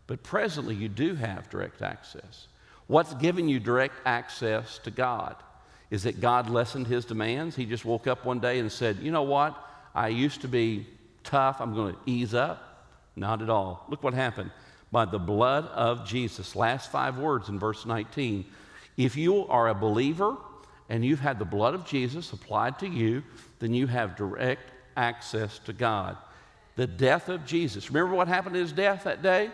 but 0.07 0.23
presently 0.23 0.75
you 0.75 0.89
do 0.89 1.15
have 1.15 1.51
direct 1.51 1.83
access. 1.83 2.47
What's 2.87 3.13
giving 3.15 3.49
you 3.49 3.61
direct 3.61 3.95
access 4.07 4.79
to 4.79 4.91
God? 4.91 5.37
Is 5.91 6.05
that 6.05 6.21
God 6.21 6.49
lessened 6.49 6.87
his 6.87 7.05
demands? 7.05 7.57
He 7.57 7.65
just 7.65 7.85
woke 7.85 8.07
up 8.07 8.25
one 8.25 8.41
day 8.41 8.59
and 8.59 8.71
said, 8.71 8.99
You 8.99 9.11
know 9.11 9.23
what? 9.23 9.57
I 9.95 10.09
used 10.09 10.43
to 10.43 10.49
be 10.49 10.87
tough. 11.25 11.61
I'm 11.61 11.75
going 11.75 11.95
to 11.95 12.01
ease 12.07 12.35
up. 12.35 12.87
Not 13.17 13.43
at 13.43 13.51
all. 13.51 13.85
Look 13.89 14.03
what 14.03 14.15
happened. 14.15 14.51
By 14.93 15.07
the 15.07 15.19
blood 15.19 15.67
of 15.67 16.07
Jesus. 16.07 16.55
Last 16.55 16.91
five 16.91 17.19
words 17.19 17.49
in 17.49 17.59
verse 17.59 17.85
19. 17.85 18.45
If 18.97 19.17
you 19.17 19.47
are 19.49 19.69
a 19.69 19.75
believer 19.75 20.37
and 20.89 21.05
you've 21.05 21.21
had 21.21 21.39
the 21.39 21.45
blood 21.45 21.75
of 21.75 21.87
Jesus 21.87 22.33
applied 22.33 22.79
to 22.79 22.89
you, 22.89 23.23
then 23.59 23.75
you 23.75 23.87
have 23.87 24.17
direct 24.17 24.71
access 24.97 25.59
to 25.61 25.73
God. 25.73 26.17
The 26.79 26.87
death 26.87 27.29
of 27.29 27.45
Jesus. 27.45 27.91
Remember 27.91 28.15
what 28.15 28.29
happened 28.29 28.55
in 28.55 28.63
his 28.63 28.71
death 28.71 29.03
that 29.03 29.21
day? 29.21 29.51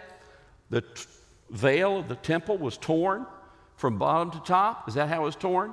The 0.68 0.82
t- 0.82 1.06
veil 1.48 2.00
of 2.00 2.08
the 2.08 2.16
temple 2.16 2.58
was 2.58 2.76
torn 2.76 3.24
from 3.76 3.96
bottom 3.96 4.30
to 4.32 4.40
top. 4.40 4.86
Is 4.90 4.94
that 4.96 5.08
how 5.08 5.22
it 5.22 5.24
was 5.24 5.36
torn? 5.36 5.72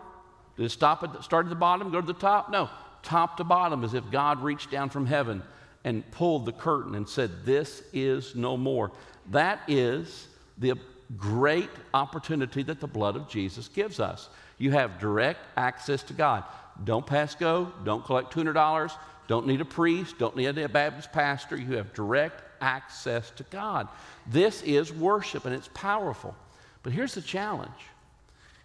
Did 0.55 0.67
it 0.67 0.69
stop 0.69 1.03
at 1.03 1.11
the, 1.11 1.21
start 1.21 1.47
at 1.47 1.49
the 1.49 1.57
bottom, 1.57 1.91
go 1.91 1.99
to 1.99 2.07
the 2.07 2.13
top? 2.13 2.49
No, 2.51 2.69
top 3.03 3.35
to 3.35 3.43
bottom, 3.43 3.83
as 3.83 3.93
if 3.93 4.09
God 4.09 4.41
reached 4.41 4.71
down 4.71 4.89
from 4.89 5.05
heaven 5.05 5.43
and 5.83 6.09
pulled 6.11 6.45
the 6.45 6.53
curtain 6.53 6.95
and 6.95 7.09
said, 7.09 7.45
This 7.45 7.83
is 7.91 8.33
no 8.33 8.55
more. 8.55 8.89
That 9.31 9.59
is 9.67 10.29
the 10.57 10.75
great 11.17 11.69
opportunity 11.93 12.63
that 12.63 12.79
the 12.79 12.87
blood 12.87 13.17
of 13.17 13.27
Jesus 13.27 13.67
gives 13.67 13.99
us. 13.99 14.29
You 14.57 14.71
have 14.71 14.99
direct 14.99 15.41
access 15.57 16.01
to 16.03 16.13
God. 16.13 16.45
Don't 16.85 17.05
pass 17.05 17.35
go, 17.35 17.73
don't 17.83 18.05
collect 18.05 18.33
$200, 18.33 18.93
don't 19.31 19.47
need 19.47 19.61
a 19.61 19.65
priest, 19.65 20.19
don't 20.19 20.35
need 20.35 20.57
a 20.57 20.67
Baptist 20.67 21.13
pastor. 21.13 21.55
You 21.55 21.77
have 21.77 21.93
direct 21.93 22.43
access 22.61 23.31
to 23.31 23.43
God. 23.43 23.87
This 24.27 24.61
is 24.63 24.91
worship 24.91 25.45
and 25.45 25.55
it's 25.55 25.69
powerful. 25.73 26.35
But 26.83 26.91
here's 26.91 27.13
the 27.13 27.21
challenge 27.21 27.71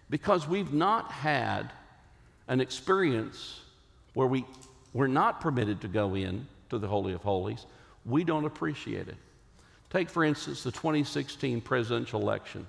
because 0.09 0.45
we've 0.45 0.73
not 0.73 1.09
had 1.09 1.71
an 2.49 2.59
experience 2.59 3.61
where 4.13 4.27
we, 4.27 4.43
we're 4.91 5.07
not 5.07 5.39
permitted 5.39 5.79
to 5.79 5.87
go 5.87 6.15
in 6.15 6.45
to 6.69 6.79
the 6.79 6.87
Holy 6.89 7.13
of 7.13 7.21
Holies, 7.21 7.65
we 8.05 8.25
don't 8.25 8.43
appreciate 8.43 9.07
it. 9.07 9.15
Take, 9.89 10.09
for 10.09 10.25
instance, 10.25 10.63
the 10.63 10.71
2016 10.71 11.61
presidential 11.61 12.21
election. 12.21 12.67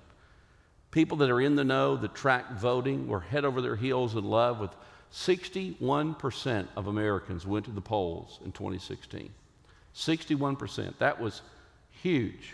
People 0.99 1.19
that 1.19 1.31
are 1.31 1.40
in 1.40 1.55
the 1.55 1.62
know, 1.62 1.95
that 1.95 2.12
track 2.12 2.55
voting, 2.55 3.07
were 3.07 3.21
head 3.21 3.45
over 3.45 3.62
their 3.62 3.76
heels 3.76 4.17
in 4.17 4.25
love 4.25 4.59
with 4.59 4.75
61% 5.12 6.67
of 6.75 6.88
Americans 6.88 7.47
went 7.47 7.67
to 7.67 7.71
the 7.71 7.81
polls 7.81 8.40
in 8.45 8.50
2016. 8.50 9.31
61%. 9.95 10.99
That 10.99 11.21
was 11.21 11.43
huge. 12.02 12.52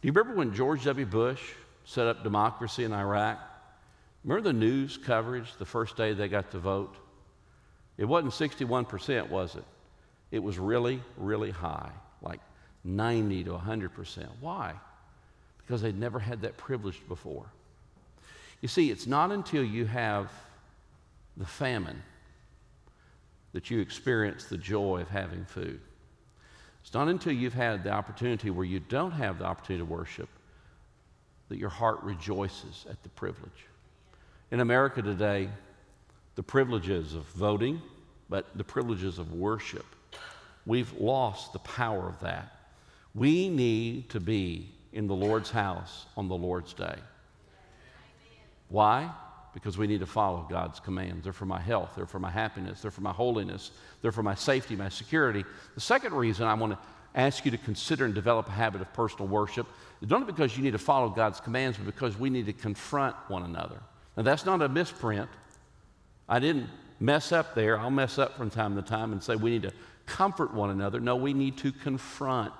Do 0.00 0.08
you 0.08 0.12
remember 0.12 0.34
when 0.34 0.54
George 0.54 0.84
W. 0.84 1.04
Bush 1.04 1.42
set 1.84 2.06
up 2.06 2.22
democracy 2.22 2.84
in 2.84 2.92
Iraq? 2.94 3.38
Remember 4.24 4.48
the 4.48 4.54
news 4.54 4.96
coverage 4.96 5.54
the 5.58 5.66
first 5.66 5.98
day 5.98 6.14
they 6.14 6.26
got 6.26 6.50
to 6.52 6.58
vote? 6.58 6.96
It 7.98 8.06
wasn't 8.06 8.32
61%, 8.32 9.28
was 9.28 9.56
it? 9.56 9.64
It 10.30 10.42
was 10.42 10.58
really, 10.58 11.02
really 11.18 11.50
high, 11.50 11.92
like 12.22 12.40
90 12.82 13.44
to 13.44 13.50
100%. 13.50 14.26
Why? 14.40 14.72
Because 15.70 15.82
they'd 15.82 15.96
never 15.96 16.18
had 16.18 16.42
that 16.42 16.56
privilege 16.56 17.00
before. 17.06 17.46
You 18.60 18.66
see, 18.66 18.90
it's 18.90 19.06
not 19.06 19.30
until 19.30 19.62
you 19.62 19.86
have 19.86 20.32
the 21.36 21.46
famine 21.46 22.02
that 23.52 23.70
you 23.70 23.78
experience 23.78 24.46
the 24.46 24.58
joy 24.58 25.00
of 25.00 25.08
having 25.08 25.44
food. 25.44 25.80
It's 26.82 26.92
not 26.92 27.06
until 27.06 27.32
you've 27.32 27.54
had 27.54 27.84
the 27.84 27.92
opportunity 27.92 28.50
where 28.50 28.64
you 28.64 28.80
don't 28.80 29.12
have 29.12 29.38
the 29.38 29.44
opportunity 29.44 29.86
to 29.86 29.88
worship 29.88 30.28
that 31.50 31.58
your 31.58 31.68
heart 31.68 32.02
rejoices 32.02 32.84
at 32.90 33.00
the 33.04 33.08
privilege. 33.10 33.66
In 34.50 34.58
America 34.58 35.02
today, 35.02 35.50
the 36.34 36.42
privileges 36.42 37.14
of 37.14 37.26
voting, 37.26 37.80
but 38.28 38.44
the 38.56 38.64
privileges 38.64 39.20
of 39.20 39.34
worship, 39.34 39.86
we've 40.66 40.92
lost 40.94 41.52
the 41.52 41.60
power 41.60 42.08
of 42.08 42.18
that. 42.22 42.56
We 43.14 43.48
need 43.48 44.10
to 44.10 44.18
be 44.18 44.72
in 44.92 45.06
the 45.06 45.14
Lord's 45.14 45.50
house 45.50 46.06
on 46.16 46.28
the 46.28 46.36
Lord's 46.36 46.72
day. 46.74 46.96
Why? 48.68 49.10
because 49.52 49.76
we 49.76 49.86
need 49.86 50.00
to 50.00 50.06
follow 50.06 50.46
God's 50.48 50.80
commands. 50.80 51.24
They're 51.24 51.32
for 51.32 51.46
my 51.46 51.60
health, 51.60 51.92
they're 51.96 52.06
for 52.06 52.20
my 52.20 52.30
happiness, 52.30 52.80
they're 52.80 52.90
for 52.90 53.00
my 53.00 53.12
holiness, 53.12 53.72
they're 54.02 54.12
for 54.12 54.22
my 54.22 54.34
safety, 54.34 54.76
my 54.76 54.88
security. 54.88 55.44
The 55.74 55.80
second 55.80 56.14
reason 56.14 56.46
I 56.46 56.54
want 56.54 56.72
to 56.72 56.78
ask 57.14 57.44
you 57.44 57.50
to 57.50 57.58
consider 57.58 58.04
and 58.04 58.14
develop 58.14 58.48
a 58.48 58.52
habit 58.52 58.80
of 58.80 58.92
personal 58.92 59.26
worship 59.26 59.66
is 60.00 60.08
not 60.08 60.26
because 60.26 60.56
you 60.56 60.62
need 60.62 60.72
to 60.72 60.78
follow 60.78 61.08
God's 61.08 61.40
commands, 61.40 61.76
but 61.76 61.86
because 61.86 62.16
we 62.16 62.30
need 62.30 62.46
to 62.46 62.52
confront 62.52 63.16
one 63.28 63.42
another. 63.42 63.80
Now, 64.16 64.22
that's 64.22 64.46
not 64.46 64.62
a 64.62 64.68
misprint. 64.68 65.28
I 66.28 66.38
didn't 66.38 66.68
mess 67.00 67.32
up 67.32 67.54
there. 67.54 67.78
I'll 67.78 67.90
mess 67.90 68.18
up 68.18 68.36
from 68.36 68.50
time 68.50 68.76
to 68.76 68.82
time 68.82 69.12
and 69.12 69.22
say 69.22 69.34
we 69.34 69.50
need 69.50 69.62
to 69.62 69.72
comfort 70.06 70.54
one 70.54 70.70
another. 70.70 71.00
No, 71.00 71.16
we 71.16 71.34
need 71.34 71.58
to 71.58 71.72
confront 71.72 72.52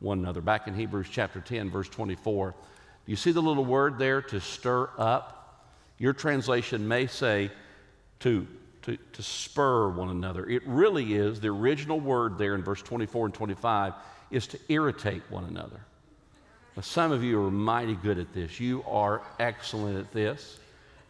one 0.00 0.18
another. 0.18 0.40
Back 0.40 0.68
in 0.68 0.74
Hebrews 0.74 1.08
chapter 1.10 1.40
10, 1.40 1.70
verse 1.70 1.88
24, 1.88 2.50
do 2.50 3.10
you 3.12 3.16
see 3.16 3.32
the 3.32 3.42
little 3.42 3.64
word 3.64 3.98
there 3.98 4.22
to 4.22 4.40
stir 4.40 4.90
up? 4.98 5.64
Your 5.98 6.12
translation 6.12 6.86
may 6.86 7.06
say 7.06 7.50
to, 8.20 8.46
to, 8.82 8.96
to 9.12 9.22
spur 9.22 9.88
one 9.88 10.10
another. 10.10 10.46
It 10.48 10.62
really 10.66 11.14
is, 11.14 11.40
the 11.40 11.48
original 11.48 12.00
word 12.00 12.36
there 12.38 12.54
in 12.54 12.62
verse 12.62 12.82
24 12.82 13.26
and 13.26 13.34
25 13.34 13.94
is 14.30 14.46
to 14.48 14.58
irritate 14.68 15.22
one 15.30 15.44
another. 15.44 15.80
Now, 16.76 16.82
some 16.82 17.12
of 17.12 17.24
you 17.24 17.42
are 17.42 17.50
mighty 17.50 17.94
good 17.94 18.18
at 18.18 18.34
this. 18.34 18.60
You 18.60 18.84
are 18.86 19.22
excellent 19.38 19.98
at 19.98 20.12
this. 20.12 20.58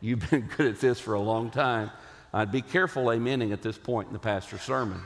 You've 0.00 0.30
been 0.30 0.48
good 0.56 0.66
at 0.66 0.80
this 0.80 1.00
for 1.00 1.14
a 1.14 1.20
long 1.20 1.50
time. 1.50 1.90
I'd 2.32 2.52
be 2.52 2.62
careful 2.62 3.06
amening 3.06 3.52
at 3.52 3.62
this 3.62 3.78
point 3.78 4.08
in 4.08 4.12
the 4.12 4.18
pastor's 4.18 4.62
sermon. 4.62 5.00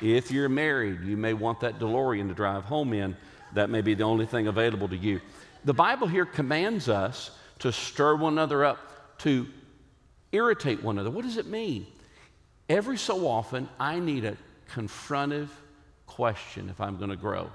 If 0.00 0.30
you're 0.30 0.48
married, 0.48 1.02
you 1.04 1.16
may 1.16 1.34
want 1.34 1.60
that 1.60 1.78
DeLorean 1.78 2.28
to 2.28 2.34
drive 2.34 2.64
home 2.64 2.92
in. 2.92 3.16
That 3.54 3.68
may 3.68 3.80
be 3.80 3.94
the 3.94 4.04
only 4.04 4.26
thing 4.26 4.46
available 4.46 4.88
to 4.88 4.96
you. 4.96 5.20
The 5.64 5.74
Bible 5.74 6.06
here 6.06 6.24
commands 6.24 6.88
us 6.88 7.30
to 7.58 7.72
stir 7.72 8.16
one 8.16 8.32
another 8.32 8.64
up 8.64 9.18
to 9.18 9.46
irritate 10.32 10.82
one 10.82 10.96
another. 10.96 11.10
What 11.10 11.24
does 11.24 11.36
it 11.36 11.46
mean? 11.46 11.86
Every 12.68 12.96
so 12.96 13.26
often, 13.26 13.68
I 13.78 13.98
need 13.98 14.24
a 14.24 14.36
confrontive 14.72 15.48
question 16.06 16.70
if 16.70 16.80
I'm 16.80 16.96
going 16.96 17.10
to 17.10 17.16
grow. 17.16 17.50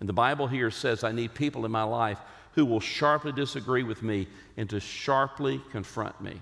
And 0.00 0.08
the 0.08 0.12
Bible 0.12 0.46
here 0.46 0.70
says 0.70 1.04
I 1.04 1.12
need 1.12 1.34
people 1.34 1.64
in 1.64 1.70
my 1.70 1.84
life 1.84 2.18
who 2.52 2.66
will 2.66 2.80
sharply 2.80 3.32
disagree 3.32 3.82
with 3.82 4.02
me 4.02 4.26
and 4.56 4.68
to 4.70 4.80
sharply 4.80 5.60
confront 5.70 6.20
me. 6.20 6.40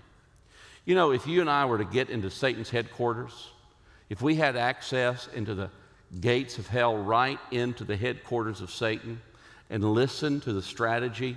You 0.84 0.94
know, 0.94 1.12
if 1.12 1.26
you 1.26 1.40
and 1.40 1.50
I 1.50 1.64
were 1.66 1.78
to 1.78 1.84
get 1.84 2.10
into 2.10 2.30
Satan's 2.30 2.70
headquarters, 2.70 3.50
if 4.14 4.22
we 4.22 4.36
had 4.36 4.54
access 4.54 5.28
into 5.34 5.56
the 5.56 5.68
gates 6.20 6.58
of 6.58 6.68
hell 6.68 6.96
right 6.96 7.40
into 7.50 7.82
the 7.82 7.96
headquarters 7.96 8.60
of 8.60 8.70
Satan 8.70 9.20
and 9.70 9.82
listen 9.82 10.38
to 10.42 10.52
the 10.52 10.62
strategy, 10.62 11.36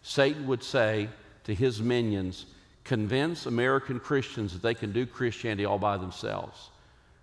Satan 0.00 0.46
would 0.46 0.62
say 0.62 1.10
to 1.44 1.54
his 1.54 1.82
minions, 1.82 2.46
convince 2.82 3.44
American 3.44 4.00
Christians 4.00 4.54
that 4.54 4.62
they 4.62 4.72
can 4.72 4.90
do 4.90 5.04
Christianity 5.04 5.66
all 5.66 5.78
by 5.78 5.98
themselves. 5.98 6.70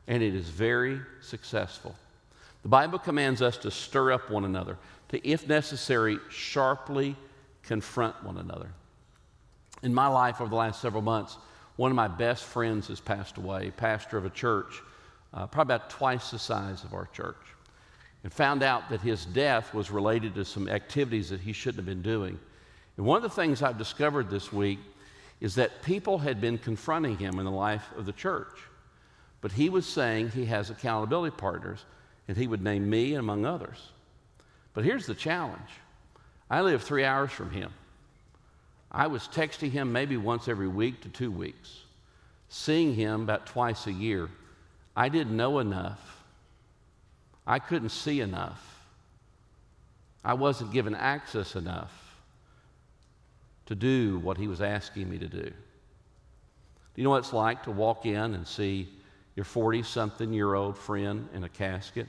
And 0.08 0.22
it 0.22 0.36
is 0.36 0.50
very 0.50 1.02
successful. 1.20 1.96
The 2.62 2.70
Bible 2.70 3.00
commands 3.00 3.42
us 3.42 3.58
to 3.58 3.72
stir 3.72 4.12
up 4.12 4.30
one 4.30 4.46
another, 4.46 4.78
to, 5.10 5.28
if 5.28 5.48
necessary, 5.48 6.20
sharply 6.30 7.16
confront 7.64 8.24
one 8.24 8.38
another. 8.38 8.70
In 9.82 9.96
my 9.96 10.06
life 10.06 10.42
over 10.42 10.50
the 10.52 10.56
last 10.56 10.80
several 10.80 11.02
months, 11.02 11.38
one 11.78 11.92
of 11.92 11.96
my 11.96 12.08
best 12.08 12.44
friends 12.44 12.88
has 12.88 13.00
passed 13.00 13.38
away, 13.38 13.72
pastor 13.76 14.18
of 14.18 14.26
a 14.26 14.30
church, 14.30 14.82
uh, 15.34 15.48
probably 15.48 15.76
about 15.76 15.90
twice 15.90 16.32
the 16.32 16.40
size 16.40 16.84
of 16.84 16.94
our 16.94 17.08
church, 17.08 17.36
and 18.24 18.32
found 18.32 18.64
out 18.64 18.90
that 18.90 19.02
his 19.02 19.26
death 19.26 19.74
was 19.74 19.92
related 19.92 20.36
to 20.36 20.46
some 20.46 20.70
activities 20.70 21.30
that 21.30 21.42
he 21.42 21.54
shouldn't 21.54 21.78
have 21.78 21.86
been 21.86 22.02
doing. 22.02 22.40
And 22.98 23.06
one 23.06 23.18
of 23.18 23.24
the 23.24 23.30
things 23.30 23.62
I've 23.62 23.78
discovered 23.78 24.30
this 24.30 24.54
week 24.54 24.80
is 25.42 25.56
that 25.56 25.84
people 25.84 26.18
had 26.18 26.40
been 26.40 26.58
confronting 26.58 27.18
him 27.18 27.40
in 27.40 27.46
the 27.46 27.52
life 27.52 27.86
of 27.98 28.06
the 28.06 28.14
church. 28.14 28.58
But 29.42 29.52
he 29.52 29.70
was 29.70 29.86
saying 29.86 30.30
he 30.30 30.46
has 30.46 30.70
accountability 30.70 31.36
partners, 31.36 31.84
and 32.28 32.38
he 32.38 32.48
would 32.48 32.64
name 32.64 32.90
me 32.90 33.16
among 33.16 33.46
others. 33.46 33.92
But 34.74 34.86
here's 34.86 35.06
the 35.06 35.14
challenge 35.14 35.62
I 36.50 36.62
live 36.62 36.84
three 36.84 37.04
hours 37.04 37.32
from 37.32 37.52
him. 37.52 37.72
I 38.96 39.08
was 39.08 39.24
texting 39.28 39.72
him 39.72 39.92
maybe 39.92 40.16
once 40.16 40.48
every 40.48 40.70
week 40.70 41.02
to 41.02 41.10
two 41.10 41.30
weeks, 41.30 41.82
seeing 42.48 42.96
him 42.96 43.24
about 43.24 43.46
twice 43.46 43.88
a 43.88 43.92
year. 43.92 44.30
I 44.96 45.10
didn't 45.10 45.36
know 45.36 45.60
enough. 45.60 46.24
I 47.46 47.60
couldn't 47.60 47.90
see 47.90 48.22
enough. 48.22 48.80
I 50.24 50.34
wasn't 50.34 50.72
given 50.72 50.96
access 50.96 51.58
enough 51.58 51.92
to 53.66 53.76
do 53.76 54.18
what 54.20 54.38
he 54.38 54.48
was 54.48 54.62
asking 54.62 55.10
me 55.10 55.18
to 55.18 55.28
do. 55.28 55.44
Do 55.44 55.52
you 56.96 57.04
know 57.04 57.10
what 57.10 57.20
it's 57.20 57.34
like 57.34 57.64
to 57.64 57.72
walk 57.72 58.06
in 58.06 58.34
and 58.34 58.48
see 58.48 58.88
your 59.36 59.44
40 59.44 59.84
something 59.84 60.32
year 60.32 60.54
old 60.54 60.78
friend 60.78 61.28
in 61.34 61.44
a 61.44 61.50
casket? 61.50 62.08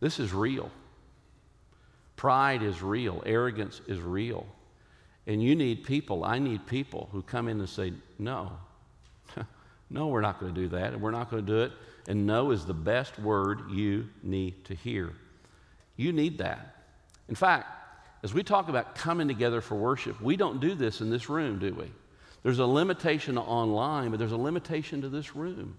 This 0.00 0.18
is 0.18 0.34
real. 0.34 0.68
Pride 2.16 2.64
is 2.64 2.82
real. 2.82 3.22
Arrogance 3.24 3.80
is 3.86 4.00
real. 4.00 4.48
And 5.26 5.42
you 5.42 5.54
need 5.54 5.84
people, 5.84 6.24
I 6.24 6.38
need 6.38 6.66
people 6.66 7.08
who 7.12 7.22
come 7.22 7.48
in 7.48 7.60
and 7.60 7.68
say, 7.68 7.92
no, 8.18 8.52
no, 9.90 10.08
we're 10.08 10.20
not 10.20 10.40
going 10.40 10.52
to 10.52 10.60
do 10.60 10.68
that, 10.68 10.92
and 10.92 11.00
we're 11.00 11.12
not 11.12 11.30
going 11.30 11.46
to 11.46 11.52
do 11.52 11.62
it. 11.62 11.72
And 12.08 12.26
no 12.26 12.50
is 12.50 12.64
the 12.64 12.74
best 12.74 13.18
word 13.18 13.70
you 13.70 14.08
need 14.22 14.64
to 14.64 14.74
hear. 14.74 15.12
You 15.96 16.12
need 16.12 16.38
that. 16.38 16.76
In 17.28 17.36
fact, 17.36 17.66
as 18.24 18.34
we 18.34 18.42
talk 18.42 18.68
about 18.68 18.94
coming 18.94 19.28
together 19.28 19.60
for 19.60 19.76
worship, 19.76 20.20
we 20.20 20.36
don't 20.36 20.60
do 20.60 20.74
this 20.74 21.00
in 21.00 21.10
this 21.10 21.28
room, 21.28 21.58
do 21.58 21.72
we? 21.74 21.90
There's 22.42 22.58
a 22.58 22.66
limitation 22.66 23.38
online, 23.38 24.10
but 24.10 24.18
there's 24.18 24.32
a 24.32 24.36
limitation 24.36 25.00
to 25.02 25.08
this 25.08 25.36
room. 25.36 25.76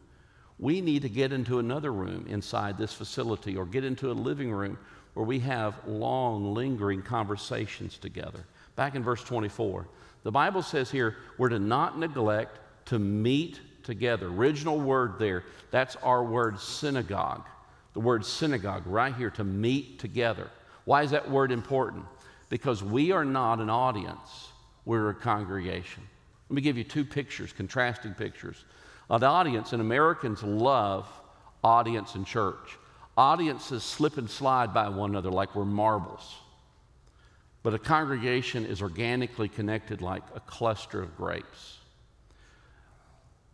We 0.59 0.79
need 0.79 1.01
to 1.01 1.09
get 1.09 1.33
into 1.33 1.59
another 1.59 1.91
room 1.91 2.25
inside 2.29 2.77
this 2.77 2.93
facility 2.93 3.57
or 3.57 3.65
get 3.65 3.83
into 3.83 4.11
a 4.11 4.13
living 4.13 4.51
room 4.51 4.77
where 5.13 5.25
we 5.25 5.39
have 5.39 5.75
long, 5.85 6.53
lingering 6.53 7.01
conversations 7.01 7.97
together. 7.97 8.45
Back 8.75 8.95
in 8.95 9.03
verse 9.03 9.23
24, 9.23 9.87
the 10.23 10.31
Bible 10.31 10.61
says 10.61 10.89
here 10.89 11.17
we're 11.37 11.49
to 11.49 11.59
not 11.59 11.99
neglect 11.99 12.59
to 12.85 12.99
meet 12.99 13.59
together. 13.83 14.27
Original 14.27 14.79
word 14.79 15.19
there, 15.19 15.43
that's 15.71 15.95
our 15.97 16.23
word 16.23 16.59
synagogue. 16.59 17.45
The 17.93 17.99
word 17.99 18.25
synagogue 18.25 18.83
right 18.87 19.13
here 19.13 19.29
to 19.31 19.43
meet 19.43 19.99
together. 19.99 20.49
Why 20.85 21.03
is 21.03 21.11
that 21.11 21.29
word 21.29 21.51
important? 21.51 22.05
Because 22.49 22.83
we 22.83 23.11
are 23.11 23.25
not 23.25 23.59
an 23.59 23.69
audience, 23.69 24.49
we're 24.85 25.09
a 25.09 25.13
congregation. 25.13 26.03
Let 26.49 26.55
me 26.55 26.61
give 26.61 26.77
you 26.77 26.83
two 26.83 27.05
pictures, 27.05 27.53
contrasting 27.53 28.13
pictures. 28.13 28.65
An 29.09 29.23
audience, 29.23 29.73
and 29.73 29.81
Americans 29.81 30.43
love 30.43 31.07
audience 31.63 32.15
in 32.15 32.25
church. 32.25 32.77
Audiences 33.17 33.83
slip 33.83 34.17
and 34.17 34.29
slide 34.29 34.73
by 34.73 34.89
one 34.89 35.11
another 35.11 35.29
like 35.31 35.55
we're 35.55 35.65
marbles. 35.65 36.35
But 37.63 37.73
a 37.73 37.79
congregation 37.79 38.65
is 38.65 38.81
organically 38.81 39.47
connected 39.47 40.01
like 40.01 40.23
a 40.35 40.41
cluster 40.41 41.01
of 41.01 41.15
grapes. 41.15 41.77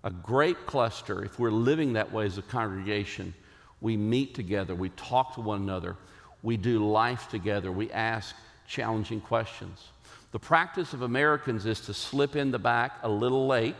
A 0.03 0.09
grape 0.09 0.65
cluster, 0.65 1.23
if 1.23 1.37
we're 1.37 1.51
living 1.51 1.93
that 1.93 2.11
way 2.11 2.25
as 2.25 2.37
a 2.37 2.41
congregation, 2.41 3.33
we 3.81 3.95
meet 3.95 4.33
together, 4.33 4.73
we 4.73 4.89
talk 4.89 5.35
to 5.35 5.41
one 5.41 5.61
another, 5.61 5.95
we 6.41 6.57
do 6.57 6.89
life 6.89 7.29
together, 7.29 7.71
we 7.71 7.91
ask 7.91 8.35
challenging 8.67 9.21
questions. 9.21 9.89
The 10.31 10.39
practice 10.39 10.93
of 10.93 11.01
Americans 11.01 11.65
is 11.65 11.81
to 11.81 11.93
slip 11.93 12.35
in 12.35 12.51
the 12.51 12.59
back 12.59 12.93
a 13.03 13.09
little 13.09 13.47
late 13.47 13.75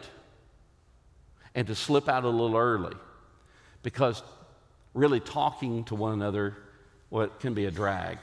and 1.55 1.67
to 1.67 1.75
slip 1.75 2.07
out 2.07 2.23
a 2.23 2.29
little 2.29 2.57
early 2.57 2.95
because 3.83 4.21
really 4.93 5.19
talking 5.19 5.83
to 5.85 5.95
one 5.95 6.13
another 6.13 6.57
what 7.09 7.39
can 7.39 7.53
be 7.53 7.65
a 7.65 7.71
drag. 7.71 8.17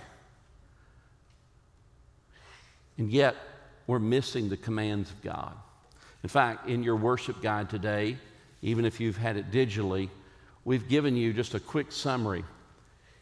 And 2.98 3.10
yet, 3.10 3.36
we're 3.86 3.98
missing 3.98 4.48
the 4.48 4.56
commands 4.56 5.10
of 5.10 5.22
God. 5.22 5.54
In 6.22 6.28
fact, 6.28 6.68
in 6.68 6.82
your 6.82 6.96
worship 6.96 7.40
guide 7.40 7.70
today, 7.70 8.18
even 8.62 8.84
if 8.84 9.00
you've 9.00 9.16
had 9.16 9.36
it 9.36 9.50
digitally, 9.50 10.08
we've 10.64 10.88
given 10.88 11.16
you 11.16 11.32
just 11.32 11.54
a 11.54 11.60
quick 11.60 11.92
summary. 11.92 12.44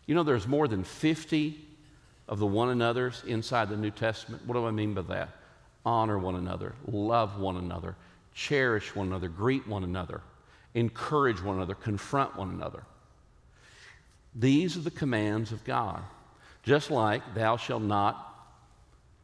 You 0.06 0.14
know, 0.14 0.22
there's 0.22 0.46
more 0.46 0.68
than 0.68 0.84
50 0.84 1.60
of 2.28 2.38
the 2.38 2.46
one 2.46 2.70
another's 2.70 3.22
inside 3.26 3.68
the 3.68 3.76
New 3.76 3.90
Testament. 3.90 4.46
What 4.46 4.54
do 4.54 4.66
I 4.66 4.70
mean 4.70 4.94
by 4.94 5.02
that? 5.02 5.30
Honor 5.84 6.18
one 6.18 6.36
another, 6.36 6.74
love 6.86 7.38
one 7.38 7.56
another, 7.56 7.94
cherish 8.34 8.94
one 8.94 9.08
another, 9.08 9.28
greet 9.28 9.66
one 9.68 9.84
another, 9.84 10.22
encourage 10.72 11.42
one 11.42 11.56
another, 11.56 11.74
confront 11.74 12.36
one 12.36 12.48
another. 12.50 12.84
These 14.34 14.76
are 14.78 14.80
the 14.80 14.90
commands 14.90 15.52
of 15.52 15.62
God. 15.64 16.02
Just 16.62 16.90
like 16.90 17.34
thou 17.34 17.58
shalt 17.58 17.82
not 17.82 18.33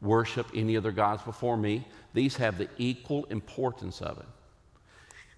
worship 0.01 0.47
any 0.55 0.77
other 0.77 0.93
gods 0.93 1.23
before 1.23 1.57
me, 1.57 1.87
these 2.15 2.37
have 2.37 2.59
the 2.59 2.69
equal 2.79 3.25
importance 3.27 4.01
of 4.01 4.19
it. 4.19 4.27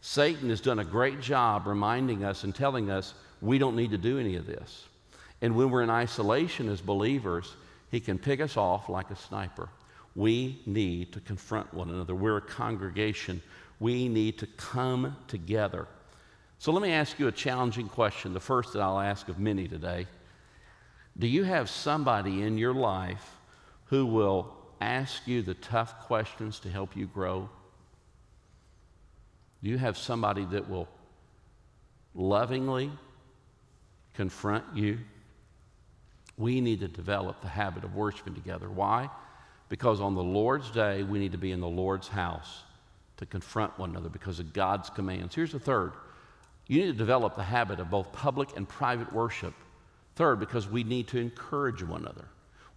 Satan 0.01 0.51
has 0.51 0.61
done 0.61 0.81
a 0.81 0.85
great 0.85 1.21
job 1.21 1.67
reminding 1.67 2.25
us 2.25 2.45
and 2.45 2.55
telling 2.55 2.91
us 2.91 3.15
we 3.41 3.59
don't 3.59 3.77
need 3.77 3.91
to 3.91 3.99
do 3.99 4.19
any 4.19 4.37
of 4.37 4.47
this. 4.47 4.87
And 5.41 5.57
when 5.57 5.71
we're 5.71 5.83
in 5.83 5.91
isolation 5.91 6.69
as 6.69 6.81
believers, 6.81 7.55
he 7.91 8.01
can 8.01 8.19
pick 8.19 8.41
us 8.41 8.57
off 8.57 8.89
like 8.89 9.11
a 9.11 9.17
sniper. 9.17 9.69
We 10.15 10.61
need 10.67 11.13
to 11.13 11.21
confront 11.21 11.73
one 11.73 11.91
another. 11.91 12.15
We're 12.15 12.39
a 12.39 12.43
congregation. 12.43 13.43
We 13.81 14.09
need 14.09 14.39
to 14.39 14.47
come 14.47 15.17
together. 15.29 15.87
So 16.59 16.71
let 16.71 16.83
me 16.83 16.93
ask 16.93 17.19
you 17.19 17.27
a 17.27 17.33
challenging 17.33 17.89
question, 17.89 18.33
the 18.33 18.41
first 18.41 18.73
that 18.73 18.81
I'll 18.81 19.01
ask 19.01 19.29
of 19.29 19.39
many 19.39 19.67
today. 19.67 20.07
Do 21.19 21.27
you 21.27 21.45
have 21.45 21.69
somebody 21.69 22.43
in 22.43 22.57
your 22.57 22.75
life 22.75 23.37
who 23.93 24.07
will 24.07 24.51
ask 24.81 25.29
you 25.29 25.43
the 25.43 25.53
tough 25.53 26.07
questions 26.07 26.59
to 26.59 26.71
help 26.71 26.97
you 26.97 27.05
grow? 27.05 27.47
Do 29.63 29.69
you 29.69 29.77
have 29.77 29.99
somebody 29.99 30.47
that 30.47 30.71
will 30.71 30.89
lovingly 32.15 32.91
confront 34.15 34.65
you? 34.75 34.99
We 36.39 36.63
need 36.63 36.81
to 36.81 36.89
develop 36.89 37.43
the 37.43 37.49
habit 37.49 37.85
of 37.85 37.95
worshiping 37.95 38.35
together. 38.35 38.71
Why? 38.71 39.11
Because 39.69 40.01
on 40.01 40.15
the 40.15 40.23
Lord's 40.23 40.71
day, 40.71 41.03
we 41.03 41.19
need 41.19 41.33
to 41.33 41.39
be 41.39 41.53
in 41.53 41.61
the 41.61 41.69
Lord's 41.69 42.09
house 42.09 42.63
to 43.19 43.27
confront 43.27 43.79
one 43.79 43.91
another 43.91 44.09
because 44.09 44.39
of 44.39 44.55
God's 44.55 44.89
commands. 44.89 45.35
Here's 45.35 45.53
the 45.53 45.61
third 45.61 45.93
you 46.67 46.81
need 46.81 46.93
to 46.93 46.95
develop 46.95 47.37
the 47.37 47.43
habit 47.43 47.79
of 47.79 47.91
both 47.91 48.11
public 48.11 48.57
and 48.57 48.67
private 48.67 49.13
worship. 49.13 49.53
Third, 50.17 50.41
because 50.41 50.67
we 50.67 50.83
need 50.83 51.09
to 51.09 51.19
encourage 51.19 51.83
one 51.83 52.01
another. 52.01 52.29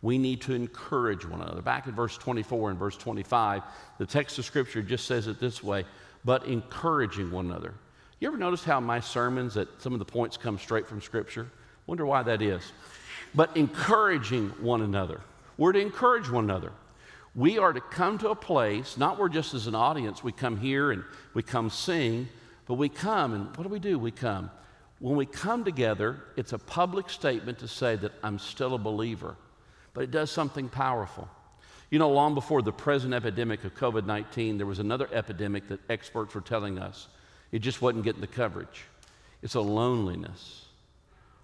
We 0.06 0.20
need 0.20 0.42
to 0.42 0.54
encourage 0.54 1.26
one 1.26 1.42
another. 1.42 1.64
Back 1.64 1.88
in 1.88 1.94
verse 1.94 2.16
24 2.16 2.70
and 2.70 2.78
verse 2.78 2.96
25, 2.96 3.64
the 3.98 4.06
text 4.06 4.38
of 4.38 4.46
Scripture 4.46 4.84
just 4.84 5.08
says 5.08 5.26
it 5.26 5.40
this 5.40 5.64
way 5.64 5.84
but 6.24 6.46
encouraging 6.46 7.32
one 7.32 7.48
another. 7.48 7.74
You 8.20 8.28
ever 8.28 8.38
notice 8.38 8.64
how 8.64 8.80
my 8.80 9.00
sermons, 9.00 9.56
that 9.56 9.82
some 9.82 9.94
of 9.94 10.00
the 10.00 10.06
points 10.06 10.38
come 10.38 10.60
straight 10.60 10.88
from 10.88 11.02
Scripture? 11.02 11.48
Wonder 11.88 12.06
why 12.06 12.22
that 12.22 12.44
is. 12.44 12.62
But 13.34 13.58
encouraging 13.58 14.50
one 14.62 14.84
another. 14.84 15.22
We're 15.58 15.72
to 15.72 15.80
encourage 15.80 16.30
one 16.30 16.44
another. 16.44 16.72
We 17.34 17.58
are 17.58 17.74
to 17.74 17.82
come 17.82 18.20
to 18.20 18.30
a 18.30 18.36
place, 18.36 18.98
not 18.98 19.18
where 19.18 19.28
just 19.28 19.56
as 19.56 19.66
an 19.66 19.74
audience 19.74 20.24
we 20.24 20.32
come 20.32 20.58
here 20.58 20.92
and 20.92 21.04
we 21.34 21.42
come 21.42 21.72
sing, 21.72 22.30
but 22.68 22.76
we 22.76 22.90
come, 22.90 23.34
and 23.34 23.58
what 23.58 23.64
do 23.64 23.70
we 23.70 23.80
do? 23.80 23.98
We 23.98 24.12
come. 24.12 24.52
When 25.00 25.16
we 25.16 25.26
come 25.26 25.64
together, 25.64 26.22
it's 26.38 26.54
a 26.54 26.60
public 26.60 27.10
statement 27.10 27.58
to 27.60 27.68
say 27.68 27.96
that 27.96 28.12
I'm 28.22 28.38
still 28.38 28.76
a 28.76 28.80
believer, 28.80 29.36
but 29.96 30.04
it 30.04 30.12
does 30.12 30.30
something 30.30 30.70
powerful. 30.70 31.28
You 31.90 31.98
know, 31.98 32.12
long 32.12 32.36
before 32.36 32.62
the 32.62 32.74
present 32.74 33.14
epidemic 33.14 33.64
of 33.64 33.74
COVID 33.74 34.06
19, 34.06 34.58
there 34.58 34.68
was 34.68 34.80
another 34.80 35.10
epidemic 35.12 35.70
that 35.70 35.80
experts 35.90 36.36
were 36.36 36.42
telling 36.42 36.78
us. 36.78 37.08
It 37.52 37.60
just 37.60 37.82
wasn't 37.82 38.04
getting 38.04 38.22
the 38.22 38.28
coverage. 38.28 38.84
It's 39.42 39.56
a 39.56 39.62
loneliness, 39.62 40.66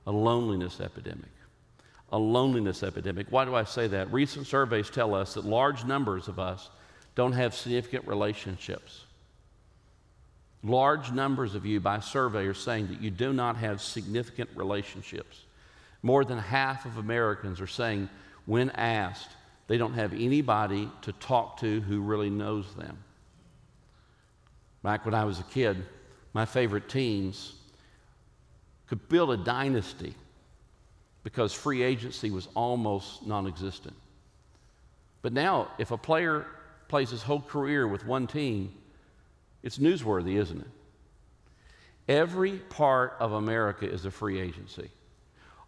a 0.06 0.12
loneliness 0.12 0.80
epidemic. 0.80 1.30
A 2.12 2.20
loneliness 2.20 2.84
epidemic. 2.84 3.28
Why 3.30 3.46
do 3.46 3.56
I 3.56 3.64
say 3.64 3.88
that? 3.88 4.12
Recent 4.12 4.46
surveys 4.46 4.90
tell 4.90 5.16
us 5.16 5.36
that 5.36 5.46
large 5.46 5.86
numbers 5.86 6.28
of 6.28 6.40
us 6.40 6.70
don't 7.16 7.32
have 7.32 7.56
significant 7.56 8.06
relationships. 8.06 9.06
Large 10.62 11.14
numbers 11.14 11.56
of 11.56 11.66
you 11.66 11.80
by 11.80 12.02
survey 12.02 12.46
are 12.48 12.54
saying 12.54 12.88
that 12.88 13.02
you 13.02 13.12
do 13.12 13.32
not 13.32 13.56
have 13.56 13.82
significant 13.82 14.50
relationships. 14.56 15.46
More 16.04 16.26
than 16.26 16.38
half 16.38 16.86
of 16.86 16.98
Americans 16.98 17.62
are 17.62 17.68
saying, 17.68 18.10
when 18.52 18.70
asked, 18.72 19.30
they 19.68 19.78
don't 19.78 19.94
have 19.94 20.12
anybody 20.12 20.90
to 21.04 21.14
talk 21.14 21.62
to 21.62 21.80
who 21.80 22.02
really 22.02 22.30
knows 22.30 22.76
them. 22.76 23.02
Back 24.84 25.06
when 25.06 25.14
I 25.14 25.24
was 25.24 25.40
a 25.40 25.44
kid, 25.44 25.86
my 26.34 26.44
favorite 26.44 26.90
teams 26.90 27.54
could 28.88 29.08
build 29.08 29.32
a 29.32 29.38
dynasty 29.38 30.16
because 31.24 31.54
free 31.54 31.82
agency 31.82 32.30
was 32.30 32.50
almost 32.54 33.26
non 33.26 33.48
existent. 33.48 33.96
But 35.22 35.32
now, 35.32 35.70
if 35.78 35.92
a 35.92 35.98
player 35.98 36.46
plays 36.90 37.10
his 37.10 37.24
whole 37.24 37.40
career 37.40 37.88
with 37.88 38.06
one 38.06 38.28
team, 38.28 38.74
it's 39.64 39.78
newsworthy, 39.78 40.36
isn't 40.36 40.60
it? 40.60 40.68
Every 42.10 42.58
part 42.58 43.16
of 43.18 43.32
America 43.32 43.90
is 43.90 44.04
a 44.04 44.12
free 44.12 44.42
agency. 44.42 44.92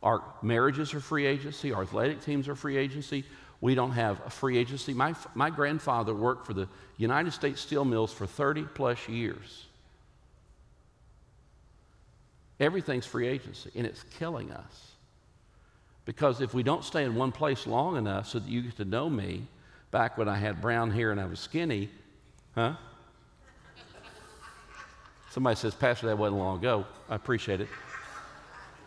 Our 0.03 0.21
marriages 0.41 0.93
are 0.93 0.99
free 0.99 1.25
agency, 1.25 1.71
our 1.71 1.83
athletic 1.83 2.21
teams 2.21 2.47
are 2.49 2.55
free 2.55 2.77
agency. 2.77 3.23
We 3.61 3.75
don't 3.75 3.91
have 3.91 4.19
a 4.25 4.29
free 4.29 4.57
agency. 4.57 4.93
My, 4.93 5.15
my 5.35 5.49
grandfather 5.49 6.13
worked 6.13 6.45
for 6.45 6.53
the 6.53 6.67
United 6.97 7.31
States 7.31 7.61
Steel 7.61 7.85
Mills 7.85 8.11
for 8.11 8.27
30 8.27 8.63
plus 8.63 9.07
years. 9.07 9.67
Everything's 12.59 13.05
free 13.05 13.25
agency, 13.25 13.71
and 13.73 13.87
it's 13.87 14.03
killing 14.19 14.51
us. 14.51 14.91
Because 16.03 16.41
if 16.41 16.53
we 16.53 16.61
don't 16.61 16.83
stay 16.83 17.05
in 17.05 17.15
one 17.15 17.31
place 17.31 17.65
long 17.65 17.95
enough 17.95 18.27
so 18.27 18.39
that 18.39 18.49
you 18.49 18.63
get 18.63 18.75
to 18.75 18.85
know 18.85 19.09
me, 19.09 19.47
back 19.91 20.17
when 20.17 20.27
I 20.27 20.35
had 20.35 20.59
brown 20.59 20.91
hair 20.91 21.11
and 21.11 21.21
I 21.21 21.25
was 21.25 21.39
skinny, 21.39 21.89
huh? 22.55 22.73
Somebody 25.29 25.55
says, 25.55 25.73
Pastor, 25.73 26.07
that 26.07 26.17
wasn't 26.17 26.39
long 26.39 26.57
ago. 26.57 26.85
I 27.09 27.15
appreciate 27.15 27.61
it. 27.61 27.69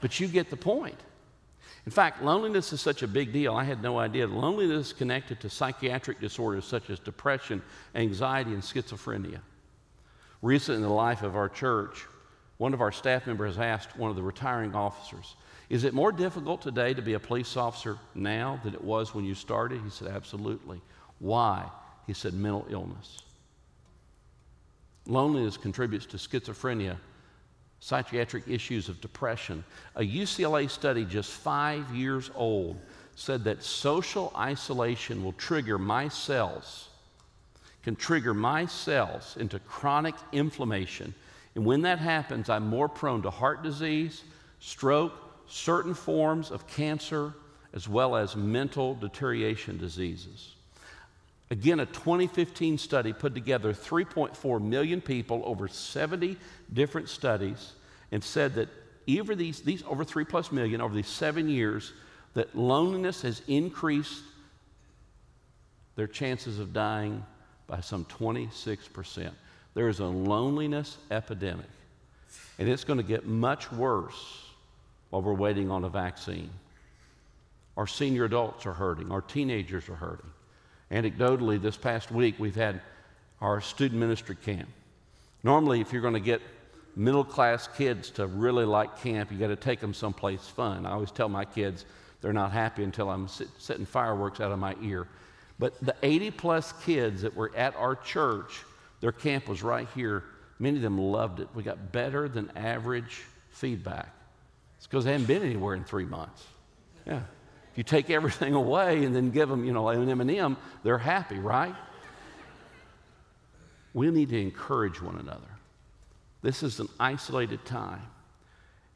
But 0.02 0.20
you 0.20 0.28
get 0.28 0.50
the 0.50 0.56
point. 0.56 1.00
In 1.86 1.92
fact, 1.92 2.20
loneliness 2.20 2.72
is 2.72 2.80
such 2.80 3.04
a 3.04 3.08
big 3.08 3.32
deal. 3.32 3.54
I 3.54 3.62
had 3.62 3.80
no 3.80 3.98
idea. 3.98 4.26
Loneliness 4.26 4.88
is 4.88 4.92
connected 4.92 5.38
to 5.40 5.48
psychiatric 5.48 6.20
disorders 6.20 6.64
such 6.64 6.90
as 6.90 6.98
depression, 6.98 7.62
anxiety, 7.94 8.52
and 8.52 8.62
schizophrenia. 8.62 9.38
Recently, 10.42 10.76
in 10.76 10.82
the 10.82 10.88
life 10.88 11.22
of 11.22 11.36
our 11.36 11.48
church, 11.48 12.04
one 12.58 12.74
of 12.74 12.80
our 12.80 12.90
staff 12.90 13.26
members 13.26 13.56
asked 13.56 13.96
one 13.96 14.10
of 14.10 14.16
the 14.16 14.22
retiring 14.22 14.74
officers, 14.74 15.36
Is 15.70 15.84
it 15.84 15.94
more 15.94 16.10
difficult 16.10 16.60
today 16.60 16.92
to 16.92 17.02
be 17.02 17.14
a 17.14 17.20
police 17.20 17.56
officer 17.56 17.98
now 18.16 18.60
than 18.64 18.74
it 18.74 18.82
was 18.82 19.14
when 19.14 19.24
you 19.24 19.34
started? 19.34 19.80
He 19.82 19.90
said, 19.90 20.08
Absolutely. 20.08 20.80
Why? 21.20 21.70
He 22.06 22.14
said, 22.14 22.34
Mental 22.34 22.66
illness. 22.68 23.18
Loneliness 25.06 25.56
contributes 25.56 26.06
to 26.06 26.16
schizophrenia, 26.16 26.96
psychiatric 27.80 28.48
issues 28.48 28.88
of 28.88 29.00
depression. 29.00 29.64
A 29.94 30.02
UCLA 30.02 30.68
study 30.68 31.04
just 31.04 31.30
five 31.30 31.94
years 31.94 32.30
old 32.34 32.78
said 33.14 33.44
that 33.44 33.62
social 33.62 34.32
isolation 34.36 35.24
will 35.24 35.32
trigger 35.32 35.78
my 35.78 36.08
cells, 36.08 36.88
can 37.82 37.96
trigger 37.96 38.34
my 38.34 38.66
cells 38.66 39.36
into 39.38 39.58
chronic 39.60 40.14
inflammation. 40.32 41.14
And 41.54 41.64
when 41.64 41.82
that 41.82 41.98
happens, 41.98 42.50
I'm 42.50 42.66
more 42.66 42.88
prone 42.88 43.22
to 43.22 43.30
heart 43.30 43.62
disease, 43.62 44.24
stroke, 44.60 45.14
certain 45.48 45.94
forms 45.94 46.50
of 46.50 46.66
cancer, 46.66 47.32
as 47.72 47.88
well 47.88 48.16
as 48.16 48.36
mental 48.36 48.94
deterioration 48.94 49.78
diseases. 49.78 50.55
Again, 51.50 51.78
a 51.78 51.86
2015 51.86 52.78
study 52.78 53.12
put 53.12 53.34
together 53.34 53.72
3.4 53.72 54.60
million 54.60 55.00
people 55.00 55.42
over 55.44 55.68
70 55.68 56.36
different 56.72 57.08
studies 57.08 57.72
and 58.10 58.22
said 58.22 58.54
that 58.54 58.68
over 59.18 59.36
these, 59.36 59.60
these 59.60 59.84
over 59.84 60.04
3 60.04 60.24
plus 60.24 60.50
million 60.50 60.80
over 60.80 60.94
these 60.94 61.06
seven 61.06 61.48
years, 61.48 61.92
that 62.34 62.56
loneliness 62.56 63.22
has 63.22 63.42
increased 63.46 64.22
their 65.94 66.08
chances 66.08 66.58
of 66.58 66.72
dying 66.72 67.24
by 67.66 67.80
some 67.80 68.04
26%. 68.06 69.30
There 69.74 69.88
is 69.88 70.00
a 70.00 70.06
loneliness 70.06 70.96
epidemic, 71.10 71.66
and 72.58 72.68
it's 72.68 72.84
going 72.84 72.98
to 72.98 73.04
get 73.04 73.26
much 73.26 73.70
worse 73.70 74.42
while 75.10 75.22
we're 75.22 75.34
waiting 75.34 75.70
on 75.70 75.84
a 75.84 75.88
vaccine. 75.88 76.50
Our 77.76 77.86
senior 77.86 78.24
adults 78.24 78.66
are 78.66 78.72
hurting, 78.72 79.12
our 79.12 79.20
teenagers 79.20 79.88
are 79.88 79.94
hurting. 79.94 80.30
Anecdotally, 80.90 81.60
this 81.60 81.76
past 81.76 82.10
week, 82.10 82.36
we've 82.38 82.54
had 82.54 82.80
our 83.40 83.60
student 83.60 84.00
ministry 84.00 84.36
camp. 84.36 84.68
Normally, 85.42 85.80
if 85.80 85.92
you're 85.92 86.02
going 86.02 86.14
to 86.14 86.20
get 86.20 86.40
middle 86.94 87.24
class 87.24 87.68
kids 87.76 88.10
to 88.10 88.26
really 88.26 88.64
like 88.64 89.00
camp, 89.00 89.30
you 89.30 89.38
got 89.38 89.48
to 89.48 89.56
take 89.56 89.80
them 89.80 89.92
someplace 89.92 90.46
fun. 90.48 90.86
I 90.86 90.92
always 90.92 91.10
tell 91.10 91.28
my 91.28 91.44
kids 91.44 91.84
they're 92.20 92.32
not 92.32 92.52
happy 92.52 92.82
until 92.84 93.10
I'm 93.10 93.28
sit, 93.28 93.48
setting 93.58 93.84
fireworks 93.84 94.40
out 94.40 94.52
of 94.52 94.58
my 94.58 94.74
ear. 94.82 95.06
But 95.58 95.78
the 95.84 95.94
80 96.02 96.30
plus 96.32 96.72
kids 96.84 97.22
that 97.22 97.34
were 97.34 97.52
at 97.56 97.74
our 97.76 97.96
church, 97.96 98.62
their 99.00 99.12
camp 99.12 99.48
was 99.48 99.62
right 99.62 99.88
here. 99.94 100.24
Many 100.58 100.76
of 100.76 100.82
them 100.82 100.98
loved 100.98 101.40
it. 101.40 101.48
We 101.54 101.62
got 101.62 101.92
better 101.92 102.28
than 102.28 102.50
average 102.56 103.22
feedback. 103.50 104.08
It's 104.78 104.86
because 104.86 105.04
they 105.04 105.12
hadn't 105.12 105.26
been 105.26 105.42
anywhere 105.42 105.74
in 105.74 105.84
three 105.84 106.04
months. 106.04 106.44
Yeah. 107.06 107.22
If 107.76 107.78
you 107.80 107.84
take 107.84 108.08
everything 108.08 108.54
away 108.64 109.04
and 109.04 109.14
then 109.14 109.30
give 109.30 109.50
them, 109.50 109.62
you 109.62 109.74
know, 109.74 109.90
an 109.90 110.08
M&M, 110.08 110.56
they're 110.82 110.96
happy, 110.96 111.38
right? 111.38 111.74
We 113.92 114.10
need 114.10 114.30
to 114.30 114.40
encourage 114.40 115.02
one 115.02 115.18
another. 115.18 115.46
This 116.40 116.62
is 116.62 116.80
an 116.80 116.88
isolated 116.98 117.62
time. 117.66 118.00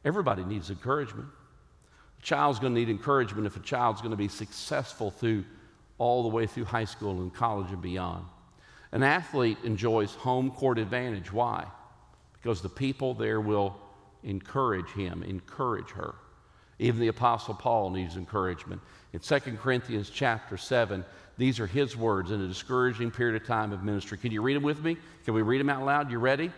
Everybody 0.03 0.43
needs 0.43 0.71
encouragement. 0.71 1.27
A 2.17 2.21
child's 2.23 2.57
going 2.57 2.73
to 2.73 2.79
need 2.79 2.89
encouragement 2.89 3.45
if 3.45 3.55
a 3.55 3.59
child's 3.59 4.01
going 4.01 4.11
to 4.11 4.17
be 4.17 4.27
successful 4.27 5.11
through 5.11 5.45
all 5.99 6.23
the 6.23 6.29
way 6.29 6.47
through 6.47 6.65
high 6.65 6.85
school 6.85 7.21
and 7.21 7.31
college 7.31 7.71
and 7.71 7.83
beyond. 7.83 8.25
An 8.93 9.03
athlete 9.03 9.59
enjoys 9.63 10.15
home 10.15 10.49
court 10.49 10.79
advantage. 10.79 11.31
Why? 11.31 11.67
Because 12.33 12.63
the 12.63 12.69
people 12.69 13.13
there 13.13 13.41
will 13.41 13.75
encourage 14.23 14.89
him, 14.89 15.21
encourage 15.21 15.91
her. 15.91 16.15
Even 16.81 16.99
the 16.99 17.09
Apostle 17.09 17.53
Paul 17.53 17.91
needs 17.91 18.17
encouragement. 18.17 18.81
In 19.13 19.19
2 19.19 19.39
Corinthians 19.61 20.09
chapter 20.09 20.57
7, 20.57 21.05
these 21.37 21.59
are 21.59 21.67
his 21.67 21.95
words 21.95 22.31
in 22.31 22.41
a 22.41 22.47
discouraging 22.47 23.11
period 23.11 23.39
of 23.39 23.47
time 23.47 23.71
of 23.71 23.83
ministry. 23.83 24.17
Can 24.17 24.31
you 24.31 24.41
read 24.41 24.55
them 24.55 24.63
with 24.63 24.83
me? 24.83 24.97
Can 25.23 25.35
we 25.35 25.43
read 25.43 25.59
them 25.59 25.69
out 25.69 25.85
loud? 25.85 26.09
You 26.09 26.17
ready? 26.17 26.51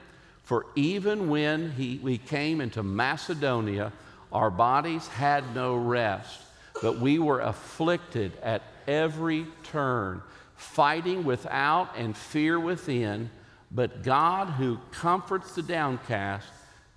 For 0.44 0.66
even 0.76 1.30
when 1.30 1.72
he, 1.72 2.00
we 2.02 2.18
came 2.18 2.62
into 2.62 2.84
Macedonia, 2.84 3.92
our 4.32 4.50
bodies 4.50 5.06
had 5.10 5.54
no 5.54 5.76
rest, 5.76 6.40
but 6.82 7.00
we 7.00 7.20
were 7.20 7.42
afflicted 7.42 8.32
at 8.42 8.62
every 8.88 9.46
turn, 9.64 10.22
fighting 10.56 11.26
without 11.26 11.98
and 11.98 12.16
fear 12.16 12.58
within. 12.58 13.30
But 13.72 14.04
God, 14.04 14.52
who 14.52 14.80
comforts 14.92 15.54
the 15.54 15.64
downcast, 15.64 16.48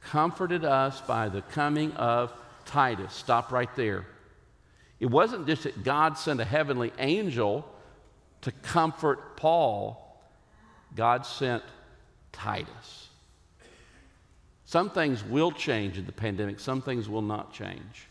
comforted 0.01 0.65
us 0.65 1.01
by 1.01 1.29
the 1.29 1.43
coming 1.43 1.91
of 1.95 2.33
Titus. 2.66 3.12
Stop 3.12 3.52
right 3.52 3.74
there. 3.76 4.07
It 5.00 5.07
wasn't 5.07 5.46
just 5.46 5.64
that 5.64 5.85
God 5.85 6.18
sent 6.18 6.40
a 6.40 6.44
heavenly 6.44 6.92
angel 6.98 7.66
to 8.42 8.52
comfort 8.52 9.37
Paul, 9.37 10.20
God 10.94 11.26
sent 11.26 11.62
Titus. 12.33 13.09
Some 14.64 14.90
things 14.90 15.24
will 15.24 15.52
change 15.52 15.98
in 15.98 16.07
the 16.07 16.12
pandemic, 16.12 16.61
some 16.61 16.83
things 16.83 17.09
will 17.09 17.22
not 17.22 17.52
change. 17.52 18.09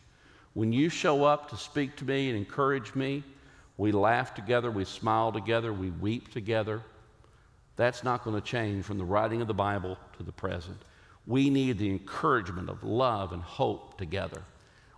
When 0.53 0.71
you 0.71 0.89
show 0.89 1.25
up 1.25 1.49
to 1.49 1.57
speak 1.57 1.97
to 1.97 2.05
me 2.05 2.29
and 2.29 2.37
encourage 2.37 2.95
me, 2.95 3.23
we 3.77 3.91
laugh 3.91 4.33
together, 4.33 4.71
we 4.71 4.85
smile 4.85 5.31
together, 5.31 5.73
we 5.73 5.89
weep 5.91 6.31
together. 6.31 6.81
That's 7.75 8.03
not 8.03 8.23
going 8.23 8.35
to 8.35 8.41
change 8.41 8.85
from 8.85 8.97
the 8.97 9.03
writing 9.03 9.41
of 9.41 9.47
the 9.47 9.53
Bible 9.53 9.97
to 10.17 10.23
the 10.23 10.31
present. 10.31 10.77
We 11.27 11.49
need 11.49 11.77
the 11.77 11.89
encouragement 11.89 12.69
of 12.69 12.83
love 12.83 13.33
and 13.33 13.41
hope 13.41 13.97
together. 13.97 14.41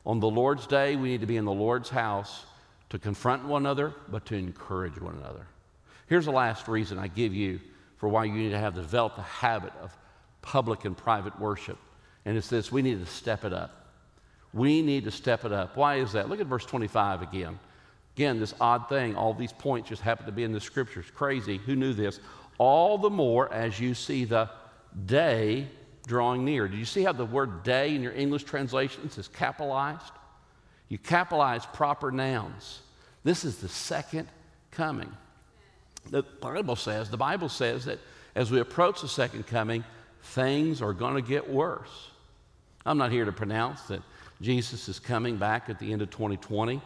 On 0.06 0.20
the 0.20 0.30
Lord's 0.30 0.68
day, 0.68 0.96
we 0.96 1.10
need 1.10 1.22
to 1.22 1.28
be 1.28 1.38
in 1.38 1.46
the 1.46 1.52
Lord's 1.52 1.90
house 1.90 2.46
to 2.90 3.00
confront 3.00 3.46
one 3.46 3.63
another, 3.63 3.94
but 4.10 4.26
to 4.28 4.36
encourage 4.36 5.00
one 5.00 5.16
another. 5.16 5.46
Here's 6.08 6.26
the 6.26 6.32
last 6.32 6.68
reason 6.68 6.98
I 6.98 7.08
give 7.08 7.34
you 7.34 7.60
for 7.98 8.08
why 8.08 8.26
you 8.26 8.34
need 8.34 8.52
to 8.52 8.58
have 8.58 8.76
developed 8.76 9.18
a 9.18 9.24
habit 9.24 9.74
of 9.82 9.96
public 10.42 10.86
and 10.86 10.96
private 10.96 11.38
worship. 11.40 11.78
And 12.26 12.38
it's 12.38 12.48
this 12.48 12.72
we 12.72 12.82
need 12.82 13.00
to 13.00 13.12
step 13.12 13.44
it 13.44 13.54
up. 13.54 13.88
We 14.54 14.82
need 14.82 15.04
to 15.04 15.12
step 15.12 15.46
it 15.46 15.52
up. 15.52 15.76
Why 15.76 15.96
is 15.96 16.13
that? 16.13 16.30
Look 16.30 16.40
at 16.40 16.48
verse 16.48 16.66
25 16.66 17.22
again. 17.22 17.60
Again, 18.16 18.40
this 18.40 18.56
odd 18.60 18.90
thing, 18.90 19.16
all 19.16 19.34
these 19.34 19.54
points 19.54 19.90
just 19.90 20.02
happen 20.02 20.26
to 20.26 20.32
be 20.32 20.44
in 20.44 20.52
the 20.52 20.60
scriptures. 20.60 21.06
Crazy. 21.13 21.58
Who 21.58 21.76
knew 21.76 21.94
this? 21.94 22.20
All 22.58 22.98
the 22.98 23.10
more 23.10 23.54
as 23.54 23.80
you 23.80 23.94
see 23.94 24.26
the 24.26 24.50
day 25.06 25.68
drawing 26.08 26.46
near. 26.46 26.67
Did 26.67 26.80
you 26.80 26.86
see 26.86 27.04
how 27.04 27.12
the 27.12 27.26
word 27.26 27.63
day 27.63 27.93
in 27.93 28.02
your 28.02 28.13
English 28.13 28.46
translations 28.46 29.17
is 29.17 29.28
capitalized? 29.28 30.13
You 30.89 30.98
capitalize 30.98 31.65
proper 31.65 32.12
nouns. 32.12 32.80
This 33.24 33.43
is 33.43 33.58
the 33.58 33.67
second 33.67 34.28
coming. 34.72 35.12
The 36.10 36.24
Bible 36.24 36.78
says, 36.78 37.10
the 37.10 37.17
Bible 37.17 37.50
says 37.50 37.86
that 37.86 38.00
as 38.36 38.50
we 38.50 38.60
approach 38.62 39.02
the 39.02 39.08
second 39.10 39.46
coming, 39.48 39.84
things 40.22 40.82
are 40.82 40.93
going 40.93 41.15
to 41.15 41.22
get 41.22 41.50
worse. 41.50 42.10
I'm 42.86 42.98
not 42.98 43.12
here 43.12 43.26
to 43.26 43.34
pronounce 43.34 43.82
that 43.84 44.02
Jesus 44.41 44.88
is 44.88 45.00
coming 45.00 45.36
back 45.38 45.70
at 45.70 45.80
the 45.80 45.91
end 45.91 46.02
of 46.02 46.10
2020. 46.10 46.82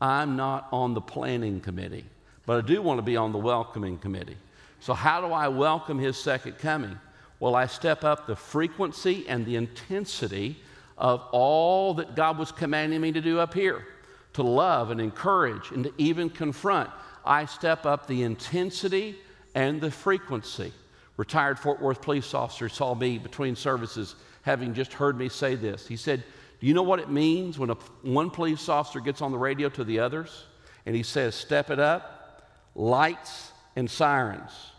I'm 0.00 0.36
not 0.36 0.68
on 0.72 0.94
the 0.94 1.00
planning 1.00 1.60
committee, 1.60 2.04
but 2.46 2.64
I 2.64 2.66
do 2.66 2.82
want 2.82 2.98
to 2.98 3.02
be 3.02 3.16
on 3.16 3.30
the 3.30 3.38
welcoming 3.38 3.98
committee. 3.98 4.36
So, 4.80 4.94
how 4.94 5.20
do 5.20 5.28
I 5.28 5.48
welcome 5.48 5.98
his 5.98 6.16
second 6.16 6.58
coming? 6.58 6.98
Well, 7.44 7.56
I 7.56 7.66
step 7.66 8.04
up 8.04 8.26
the 8.26 8.36
frequency 8.36 9.26
and 9.28 9.44
the 9.44 9.56
intensity 9.56 10.56
of 10.96 11.20
all 11.30 11.92
that 11.92 12.16
God 12.16 12.38
was 12.38 12.50
commanding 12.50 13.02
me 13.02 13.12
to 13.12 13.20
do 13.20 13.38
up 13.38 13.52
here 13.52 13.86
to 14.32 14.42
love 14.42 14.90
and 14.90 14.98
encourage 14.98 15.70
and 15.70 15.84
to 15.84 15.92
even 15.98 16.30
confront. 16.30 16.88
I 17.22 17.44
step 17.44 17.84
up 17.84 18.06
the 18.06 18.22
intensity 18.22 19.16
and 19.54 19.78
the 19.78 19.90
frequency. 19.90 20.72
Retired 21.18 21.58
Fort 21.58 21.82
Worth 21.82 22.00
police 22.00 22.32
officer 22.32 22.70
saw 22.70 22.94
me 22.94 23.18
between 23.18 23.56
services 23.56 24.14
having 24.40 24.72
just 24.72 24.94
heard 24.94 25.18
me 25.18 25.28
say 25.28 25.54
this. 25.54 25.86
He 25.86 25.96
said, 25.96 26.24
Do 26.60 26.66
you 26.66 26.72
know 26.72 26.82
what 26.82 26.98
it 26.98 27.10
means 27.10 27.58
when 27.58 27.68
a, 27.68 27.74
one 28.00 28.30
police 28.30 28.70
officer 28.70 29.00
gets 29.00 29.20
on 29.20 29.32
the 29.32 29.38
radio 29.38 29.68
to 29.68 29.84
the 29.84 29.98
others 29.98 30.46
and 30.86 30.96
he 30.96 31.02
says, 31.02 31.34
Step 31.34 31.70
it 31.70 31.78
up, 31.78 32.48
lights 32.74 33.52
and 33.76 33.90
sirens? 33.90 34.70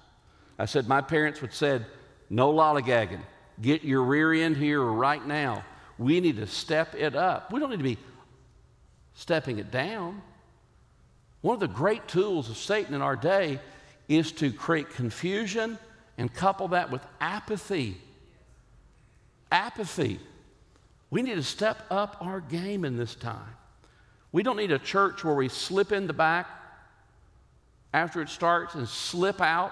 I 0.58 0.66
said, 0.66 0.88
My 0.88 1.02
parents 1.02 1.44
would 1.44 1.54
said, 1.54 1.86
No 2.30 2.54
lollygagging. 2.54 3.22
Get 3.62 3.84
your 3.84 4.04
rear 4.04 4.34
end 4.34 4.58
here 4.58 4.82
right 4.82 5.26
now. 5.26 5.64
We 5.98 6.20
need 6.20 6.38
to 6.38 6.48
step 6.48 6.96
it 6.96 7.16
up. 7.16 7.52
We 7.52 7.60
don't 7.60 7.70
need 7.70 7.78
to 7.78 7.84
be 7.84 7.98
stepping 9.14 9.60
it 9.60 9.72
down. 9.72 10.22
One 11.42 11.54
of 11.54 11.60
the 11.60 11.68
great 11.68 12.08
tools 12.08 12.50
of 12.50 12.58
Satan 12.58 12.94
in 12.94 13.02
our 13.02 13.16
day 13.16 13.60
is 14.08 14.32
to 14.34 14.52
create 14.52 14.90
confusion 14.90 15.78
and 16.18 16.34
couple 16.34 16.70
that 16.70 16.92
with 16.92 17.02
apathy. 17.22 17.98
Apathy. 19.52 20.20
We 21.10 21.22
need 21.22 21.36
to 21.36 21.44
step 21.44 21.84
up 21.90 22.18
our 22.20 22.42
game 22.42 22.84
in 22.84 22.98
this 22.98 23.16
time. 23.16 23.56
We 24.32 24.44
don't 24.44 24.58
need 24.58 24.72
a 24.72 24.80
church 24.80 25.24
where 25.24 25.36
we 25.36 25.48
slip 25.48 25.92
in 25.92 26.08
the 26.08 26.14
back 26.14 26.48
after 27.94 28.22
it 28.22 28.28
starts 28.28 28.76
and 28.76 28.88
slip 28.88 29.40
out 29.40 29.72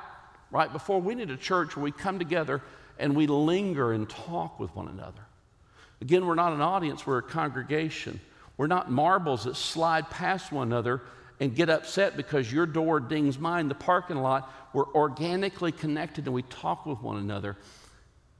right 0.53 0.71
before. 0.71 1.01
We 1.01 1.15
need 1.15 1.31
a 1.31 1.37
church 1.37 1.75
where 1.75 1.83
we 1.83 1.91
come 1.91 2.19
together 2.19 2.61
and 2.99 3.15
we 3.15 3.25
linger 3.27 3.91
and 3.91 4.07
talk 4.07 4.59
with 4.59 4.73
one 4.75 4.87
another. 4.87 5.25
Again, 5.99 6.25
we're 6.25 6.35
not 6.35 6.53
an 6.53 6.61
audience, 6.61 7.07
we're 7.07 7.17
a 7.17 7.23
congregation. 7.23 8.21
We're 8.55 8.67
not 8.67 8.91
marbles 8.91 9.45
that 9.45 9.55
slide 9.55 10.11
past 10.11 10.51
one 10.51 10.67
another 10.67 11.01
and 11.39 11.55
get 11.55 11.69
upset 11.71 12.15
because 12.15 12.53
your 12.53 12.67
door 12.67 12.99
dings 12.99 13.39
mine, 13.39 13.67
the 13.67 13.73
parking 13.73 14.17
lot. 14.17 14.53
We're 14.73 14.87
organically 14.93 15.71
connected 15.71 16.25
and 16.25 16.35
we 16.35 16.43
talk 16.43 16.85
with 16.85 17.01
one 17.01 17.17
another 17.17 17.57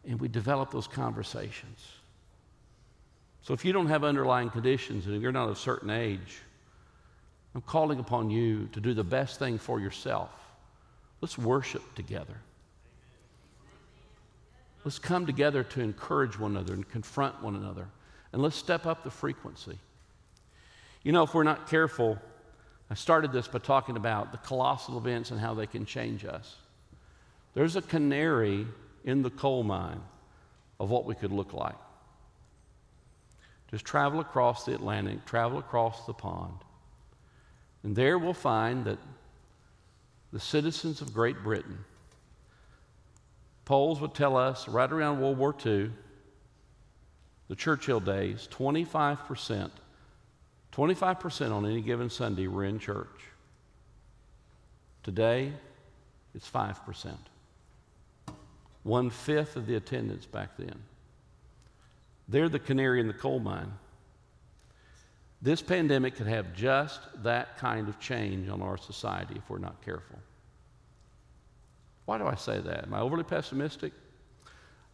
and 0.08 0.19
we 0.19 0.28
develop 0.28 0.71
those 0.71 0.88
conversations. 0.88 1.80
So 3.41 3.56
if 3.56 3.65
you 3.65 3.73
don't 3.73 3.88
have 3.88 4.04
underlying 4.04 4.52
conditions 4.52 5.08
and 5.08 5.15
if 5.15 5.21
you're 5.21 5.32
not 5.32 5.49
a 5.49 5.56
certain 5.56 5.89
age, 5.89 6.41
I'm 7.56 7.62
calling 7.62 7.99
upon 7.99 8.30
you 8.30 8.67
to 8.73 8.80
do 8.80 8.93
the 8.93 9.04
best 9.04 9.39
thing 9.39 9.58
for 9.58 9.80
yourself. 9.80 10.30
Let's 11.24 11.38
worship 11.38 11.96
together. 11.96 12.36
Let's 14.84 15.00
come 15.00 15.26
together 15.26 15.64
to 15.64 15.80
encourage 15.80 16.38
one 16.38 16.52
another 16.52 16.74
and 16.74 16.90
confront 16.90 17.42
one 17.42 17.56
another. 17.56 17.88
And 18.34 18.42
let's 18.42 18.58
step 18.58 18.86
up 18.86 19.06
the 19.06 19.10
frequency. 19.10 19.78
You 21.02 21.14
know, 21.14 21.24
if 21.24 21.34
we're 21.34 21.44
not 21.44 21.70
careful, 21.70 22.20
I 22.90 22.96
started 22.96 23.32
this 23.32 23.48
by 23.48 23.60
talking 23.60 23.96
about 23.96 24.34
the 24.34 24.38
colossal 24.40 24.98
events 24.98 25.32
and 25.32 25.40
how 25.40 25.54
they 25.54 25.66
can 25.66 25.86
change 25.86 26.26
us. 26.26 26.58
There's 27.54 27.78
a 27.78 27.82
canary 27.82 28.68
in 29.06 29.22
the 29.22 29.30
coal 29.30 29.64
mine 29.64 30.02
of 30.78 30.90
what 30.90 31.06
we 31.06 31.16
could 31.16 31.32
look 31.32 31.54
like. 31.54 31.78
Just 33.72 33.86
travel 33.86 34.20
across 34.20 34.66
the 34.66 34.76
Atlantic, 34.76 35.24
travel 35.24 35.58
across 35.58 36.06
the 36.06 36.14
pond, 36.14 36.58
and 37.82 37.96
there 37.96 38.20
we'll 38.20 38.34
find 38.34 38.84
that 38.84 39.00
the 40.34 40.39
citizens 40.39 41.00
of 41.00 41.13
Great 41.13 41.41
Britain, 41.43 41.86
polls 43.63 44.02
would 44.02 44.13
tell 44.13 44.36
us 44.36 44.67
right 44.67 44.91
around 44.91 45.22
World 45.22 45.38
War 45.38 45.56
II, 45.65 45.91
the 47.48 47.56
Churchill 47.56 48.02
days, 48.02 48.50
25% 48.52 49.72
25% 50.74 51.52
on 51.52 51.65
any 51.65 51.82
given 51.82 52.10
Sunday 52.10 52.48
were 52.48 52.65
in 52.65 52.80
church. 52.80 53.08
Today, 55.04 55.54
it's 56.34 56.50
5%. 56.50 57.15
One 58.82 59.10
fifth 59.12 59.56
of 59.56 59.67
the 59.67 59.76
attendance 59.76 60.26
back 60.26 60.58
then. 60.58 60.82
They're 62.28 62.50
the 62.50 62.60
canary 62.60 63.00
in 63.00 63.08
the 63.08 63.13
coal 63.13 63.39
mine. 63.39 63.72
This 65.44 65.62
pandemic 65.62 66.16
could 66.16 66.28
have 66.28 66.54
just 66.54 67.02
that 67.22 67.58
kind 67.58 67.90
of 67.90 68.00
change 68.00 68.48
on 68.48 68.62
our 68.62 68.78
society 68.78 69.34
if 69.36 69.50
we're 69.50 69.58
not 69.58 69.82
careful. 69.84 70.18
Why 72.06 72.18
do 72.18 72.26
I 72.26 72.36
say 72.36 72.62
that? 72.62 72.86
Am 72.86 72.94
I 72.94 73.02
overly 73.02 73.26
pessimistic? 73.26 73.92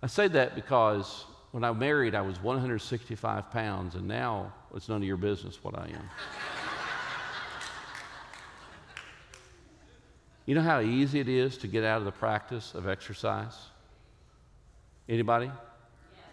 I 0.02 0.08
say 0.08 0.28
that 0.30 0.56
because 0.56 1.26
when 1.52 1.64
I 1.64 1.72
married, 1.72 2.16
I 2.16 2.22
was 2.22 2.42
165 2.42 3.52
pounds, 3.52 3.94
and 3.94 4.08
now 4.08 4.52
it's 4.76 4.90
none 4.90 5.04
of 5.04 5.08
your 5.08 5.18
business 5.18 5.64
what 5.64 5.78
I 5.78 5.86
am. 5.86 6.10
you 10.48 10.56
know 10.56 10.62
how 10.62 10.80
easy 10.80 11.20
it 11.20 11.30
is 11.30 11.60
to 11.60 11.68
get 11.68 11.84
out 11.84 12.00
of 12.00 12.06
the 12.06 12.12
practice 12.12 12.74
of 12.74 12.88
exercise? 12.88 13.56
Anybody? 15.08 15.46
Yes. 15.46 16.26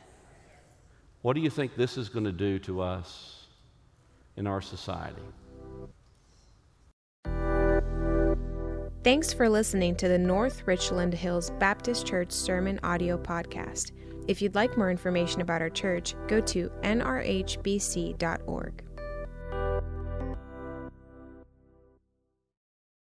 What 1.20 1.34
do 1.34 1.42
you 1.42 1.50
think 1.50 1.76
this 1.76 1.98
is 1.98 2.08
going 2.08 2.24
to 2.24 2.32
do 2.32 2.58
to 2.60 2.80
us 2.80 3.35
in 4.36 4.46
our 4.46 4.60
society? 4.60 5.22
Thanks 9.02 9.32
for 9.32 9.48
listening 9.48 9.94
to 9.96 10.08
the 10.08 10.18
North 10.18 10.66
Richland 10.66 11.14
Hills 11.14 11.50
Baptist 11.60 12.06
Church 12.06 12.32
Sermon 12.32 12.80
Audio 12.82 13.16
Podcast. 13.16 13.92
If 14.26 14.42
you'd 14.42 14.56
like 14.56 14.76
more 14.76 14.90
information 14.90 15.40
about 15.40 15.62
our 15.62 15.70
church, 15.70 16.16
go 16.26 16.40
to 16.40 16.68
nrhbc.org. 16.82 18.85